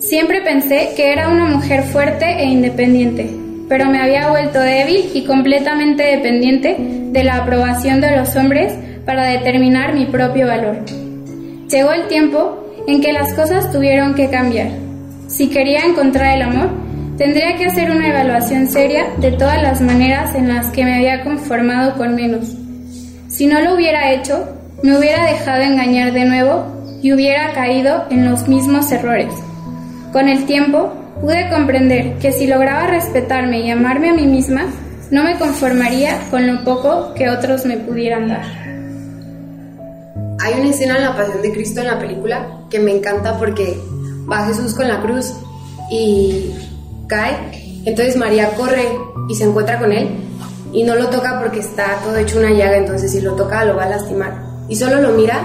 Siempre 0.00 0.40
pensé 0.40 0.94
que 0.96 1.12
era 1.12 1.28
una 1.28 1.44
mujer 1.44 1.82
fuerte 1.82 2.24
e 2.24 2.46
independiente, 2.46 3.30
pero 3.68 3.84
me 3.90 4.00
había 4.00 4.30
vuelto 4.30 4.58
débil 4.58 5.10
y 5.12 5.24
completamente 5.24 6.02
dependiente 6.02 6.74
de 6.78 7.22
la 7.22 7.36
aprobación 7.36 8.00
de 8.00 8.16
los 8.16 8.34
hombres 8.34 8.72
para 9.04 9.24
determinar 9.26 9.92
mi 9.92 10.06
propio 10.06 10.46
valor. 10.46 10.78
Llegó 11.68 11.92
el 11.92 12.08
tiempo 12.08 12.66
en 12.86 13.02
que 13.02 13.12
las 13.12 13.34
cosas 13.34 13.70
tuvieron 13.70 14.14
que 14.14 14.30
cambiar. 14.30 14.70
Si 15.28 15.50
quería 15.50 15.84
encontrar 15.84 16.34
el 16.34 16.42
amor, 16.42 16.70
tendría 17.18 17.58
que 17.58 17.66
hacer 17.66 17.90
una 17.90 18.08
evaluación 18.08 18.68
seria 18.68 19.04
de 19.18 19.32
todas 19.32 19.62
las 19.62 19.82
maneras 19.82 20.34
en 20.34 20.48
las 20.48 20.68
que 20.70 20.82
me 20.82 20.94
había 20.94 21.22
conformado 21.22 21.98
con 21.98 22.14
menos. 22.14 22.56
Si 23.28 23.46
no 23.46 23.60
lo 23.60 23.74
hubiera 23.74 24.12
hecho, 24.12 24.48
me 24.82 24.96
hubiera 24.96 25.26
dejado 25.26 25.60
engañar 25.60 26.12
de 26.14 26.24
nuevo 26.24 26.64
y 27.02 27.12
hubiera 27.12 27.52
caído 27.52 28.06
en 28.10 28.30
los 28.30 28.48
mismos 28.48 28.90
errores. 28.92 29.34
Con 30.12 30.28
el 30.28 30.44
tiempo, 30.44 30.92
pude 31.20 31.48
comprender 31.50 32.18
que 32.18 32.32
si 32.32 32.46
lograba 32.46 32.88
respetarme 32.88 33.60
y 33.60 33.70
amarme 33.70 34.10
a 34.10 34.14
mí 34.14 34.26
misma, 34.26 34.66
no 35.10 35.22
me 35.22 35.38
conformaría 35.38 36.18
con 36.30 36.46
lo 36.46 36.64
poco 36.64 37.14
que 37.14 37.30
otros 37.30 37.64
me 37.64 37.76
pudieran 37.76 38.28
dar. 38.28 38.42
Hay 40.40 40.60
una 40.60 40.70
escena 40.70 40.96
en 40.96 41.02
la 41.04 41.16
Pasión 41.16 41.42
de 41.42 41.52
Cristo 41.52 41.80
en 41.80 41.88
la 41.88 41.98
película 41.98 42.64
que 42.70 42.80
me 42.80 42.90
encanta 42.90 43.38
porque 43.38 43.78
va 44.30 44.46
Jesús 44.46 44.74
con 44.74 44.88
la 44.88 45.00
cruz 45.00 45.32
y 45.90 46.50
cae. 47.06 47.36
Entonces 47.84 48.16
María 48.16 48.50
corre 48.56 48.88
y 49.28 49.34
se 49.34 49.44
encuentra 49.44 49.78
con 49.78 49.92
él 49.92 50.08
y 50.72 50.82
no 50.82 50.94
lo 50.94 51.08
toca 51.08 51.40
porque 51.40 51.60
está 51.60 52.00
todo 52.04 52.16
hecho 52.16 52.38
una 52.38 52.50
llaga, 52.50 52.78
entonces 52.78 53.12
si 53.12 53.20
lo 53.20 53.34
toca 53.34 53.64
lo 53.64 53.76
va 53.76 53.84
a 53.84 53.90
lastimar. 53.90 54.42
Y 54.68 54.76
solo 54.76 55.00
lo 55.00 55.12
mira 55.12 55.40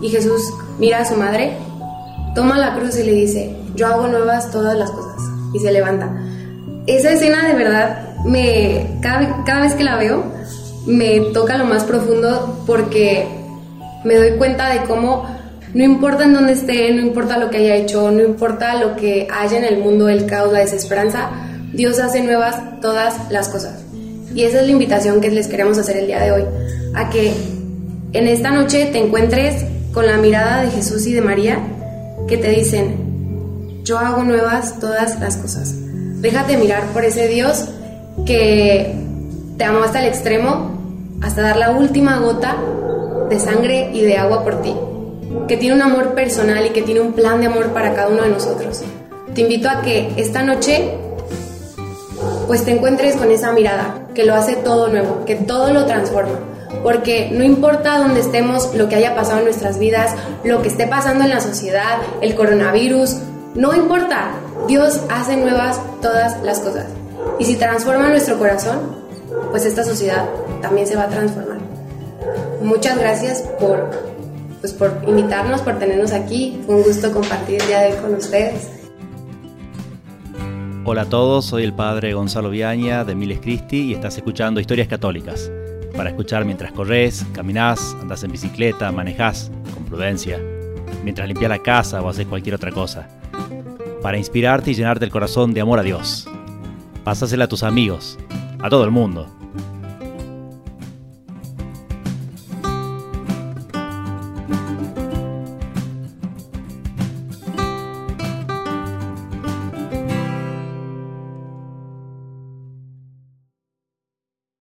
y 0.00 0.08
Jesús 0.08 0.52
mira 0.78 1.00
a 1.00 1.04
su 1.04 1.14
madre, 1.14 1.56
toma 2.34 2.58
la 2.58 2.74
cruz 2.74 2.98
y 2.98 3.04
le 3.04 3.12
dice, 3.12 3.61
yo 3.74 3.86
hago 3.86 4.06
nuevas 4.08 4.50
todas 4.50 4.76
las 4.76 4.90
cosas. 4.90 5.22
Y 5.54 5.58
se 5.58 5.72
levanta. 5.72 6.10
Esa 6.86 7.12
escena 7.12 7.46
de 7.46 7.54
verdad, 7.54 8.14
me, 8.24 8.98
cada, 9.00 9.44
cada 9.44 9.62
vez 9.62 9.74
que 9.74 9.84
la 9.84 9.96
veo, 9.96 10.24
me 10.86 11.20
toca 11.32 11.56
lo 11.56 11.64
más 11.64 11.84
profundo 11.84 12.64
porque 12.66 13.26
me 14.04 14.16
doy 14.16 14.32
cuenta 14.32 14.70
de 14.70 14.82
cómo 14.84 15.26
no 15.74 15.84
importa 15.84 16.24
en 16.24 16.34
dónde 16.34 16.52
esté, 16.52 16.92
no 16.92 17.00
importa 17.00 17.38
lo 17.38 17.48
que 17.48 17.58
haya 17.58 17.76
hecho, 17.76 18.10
no 18.10 18.22
importa 18.22 18.74
lo 18.74 18.94
que 18.94 19.26
haya 19.32 19.56
en 19.56 19.64
el 19.64 19.78
mundo, 19.78 20.08
el 20.08 20.26
caos, 20.26 20.52
la 20.52 20.58
desesperanza, 20.58 21.30
Dios 21.72 21.98
hace 21.98 22.22
nuevas 22.22 22.80
todas 22.80 23.30
las 23.30 23.48
cosas. 23.48 23.82
Y 24.34 24.44
esa 24.44 24.60
es 24.60 24.66
la 24.66 24.72
invitación 24.72 25.20
que 25.20 25.30
les 25.30 25.48
queremos 25.48 25.78
hacer 25.78 25.96
el 25.96 26.06
día 26.06 26.20
de 26.20 26.32
hoy, 26.32 26.44
a 26.94 27.08
que 27.08 27.32
en 28.12 28.28
esta 28.28 28.50
noche 28.50 28.90
te 28.92 28.98
encuentres 28.98 29.64
con 29.92 30.06
la 30.06 30.18
mirada 30.18 30.62
de 30.62 30.70
Jesús 30.70 31.06
y 31.06 31.14
de 31.14 31.22
María 31.22 31.58
que 32.28 32.36
te 32.36 32.50
dicen, 32.50 33.01
yo 33.82 33.98
hago 33.98 34.22
nuevas 34.22 34.78
todas 34.78 35.18
las 35.20 35.36
cosas. 35.36 35.74
Déjate 36.20 36.56
mirar 36.56 36.84
por 36.92 37.04
ese 37.04 37.28
Dios 37.28 37.68
que 38.26 38.94
te 39.58 39.64
amó 39.64 39.82
hasta 39.82 40.00
el 40.00 40.06
extremo, 40.06 41.18
hasta 41.20 41.42
dar 41.42 41.56
la 41.56 41.70
última 41.72 42.18
gota 42.18 42.56
de 43.28 43.38
sangre 43.38 43.90
y 43.92 44.02
de 44.02 44.16
agua 44.18 44.44
por 44.44 44.62
ti, 44.62 44.74
que 45.48 45.56
tiene 45.56 45.74
un 45.74 45.82
amor 45.82 46.14
personal 46.14 46.66
y 46.66 46.70
que 46.70 46.82
tiene 46.82 47.00
un 47.00 47.12
plan 47.12 47.40
de 47.40 47.46
amor 47.46 47.68
para 47.68 47.94
cada 47.94 48.08
uno 48.08 48.22
de 48.22 48.28
nosotros. 48.28 48.82
Te 49.34 49.40
invito 49.40 49.68
a 49.68 49.82
que 49.82 50.12
esta 50.16 50.42
noche 50.42 50.94
pues 52.46 52.64
te 52.64 52.72
encuentres 52.72 53.16
con 53.16 53.30
esa 53.30 53.52
mirada 53.52 54.06
que 54.14 54.24
lo 54.24 54.34
hace 54.34 54.54
todo 54.56 54.88
nuevo, 54.88 55.24
que 55.24 55.36
todo 55.36 55.72
lo 55.72 55.86
transforma. 55.86 56.38
Porque 56.82 57.30
no 57.32 57.44
importa 57.44 57.98
dónde 57.98 58.20
estemos, 58.20 58.74
lo 58.74 58.88
que 58.88 58.96
haya 58.96 59.14
pasado 59.14 59.38
en 59.38 59.44
nuestras 59.44 59.78
vidas, 59.78 60.14
lo 60.44 60.62
que 60.62 60.68
esté 60.68 60.86
pasando 60.86 61.24
en 61.24 61.30
la 61.30 61.40
sociedad, 61.40 61.98
el 62.20 62.34
coronavirus, 62.34 63.16
no 63.54 63.74
importa. 63.74 64.32
Dios 64.66 65.00
hace 65.10 65.36
nuevas 65.36 65.80
todas 66.00 66.42
las 66.42 66.60
cosas. 66.60 66.86
Y 67.38 67.44
si 67.44 67.56
transforma 67.56 68.08
nuestro 68.08 68.38
corazón, 68.38 68.80
pues 69.50 69.64
esta 69.64 69.84
sociedad 69.84 70.28
también 70.60 70.86
se 70.86 70.96
va 70.96 71.04
a 71.04 71.08
transformar. 71.08 71.58
Muchas 72.62 72.98
gracias 72.98 73.42
por, 73.60 73.90
pues 74.60 74.72
por 74.72 75.02
invitarnos, 75.06 75.60
por 75.62 75.78
tenernos 75.78 76.12
aquí. 76.12 76.60
Fue 76.66 76.76
un 76.76 76.82
gusto 76.82 77.12
compartir 77.12 77.60
el 77.60 77.66
día 77.66 77.80
de 77.80 77.92
hoy 77.92 77.98
con 78.00 78.14
ustedes. 78.14 78.70
Hola 80.84 81.02
a 81.02 81.06
todos, 81.06 81.44
soy 81.44 81.62
el 81.62 81.72
padre 81.72 82.12
Gonzalo 82.14 82.50
Viaña 82.50 83.04
de 83.04 83.14
Miles 83.14 83.40
Cristi 83.40 83.82
y 83.82 83.94
estás 83.94 84.16
escuchando 84.16 84.60
Historias 84.60 84.88
Católicas. 84.88 85.50
Para 85.96 86.10
escuchar 86.10 86.44
mientras 86.44 86.72
corres, 86.72 87.24
caminás, 87.32 87.94
andás 88.00 88.24
en 88.24 88.32
bicicleta, 88.32 88.90
manejás, 88.90 89.50
con 89.74 89.84
prudencia, 89.84 90.40
mientras 91.04 91.28
limpias 91.28 91.50
la 91.50 91.58
casa 91.58 92.00
o 92.02 92.08
haces 92.08 92.26
cualquier 92.26 92.56
otra 92.56 92.72
cosa. 92.72 93.06
Para 94.02 94.18
inspirarte 94.18 94.70
y 94.70 94.74
llenarte 94.74 95.04
el 95.04 95.10
corazón 95.10 95.54
de 95.54 95.60
amor 95.60 95.78
a 95.78 95.82
Dios. 95.82 96.28
Pásasela 97.04 97.44
a 97.44 97.48
tus 97.48 97.62
amigos, 97.62 98.18
a 98.60 98.68
todo 98.68 98.84
el 98.84 98.90
mundo 98.90 99.41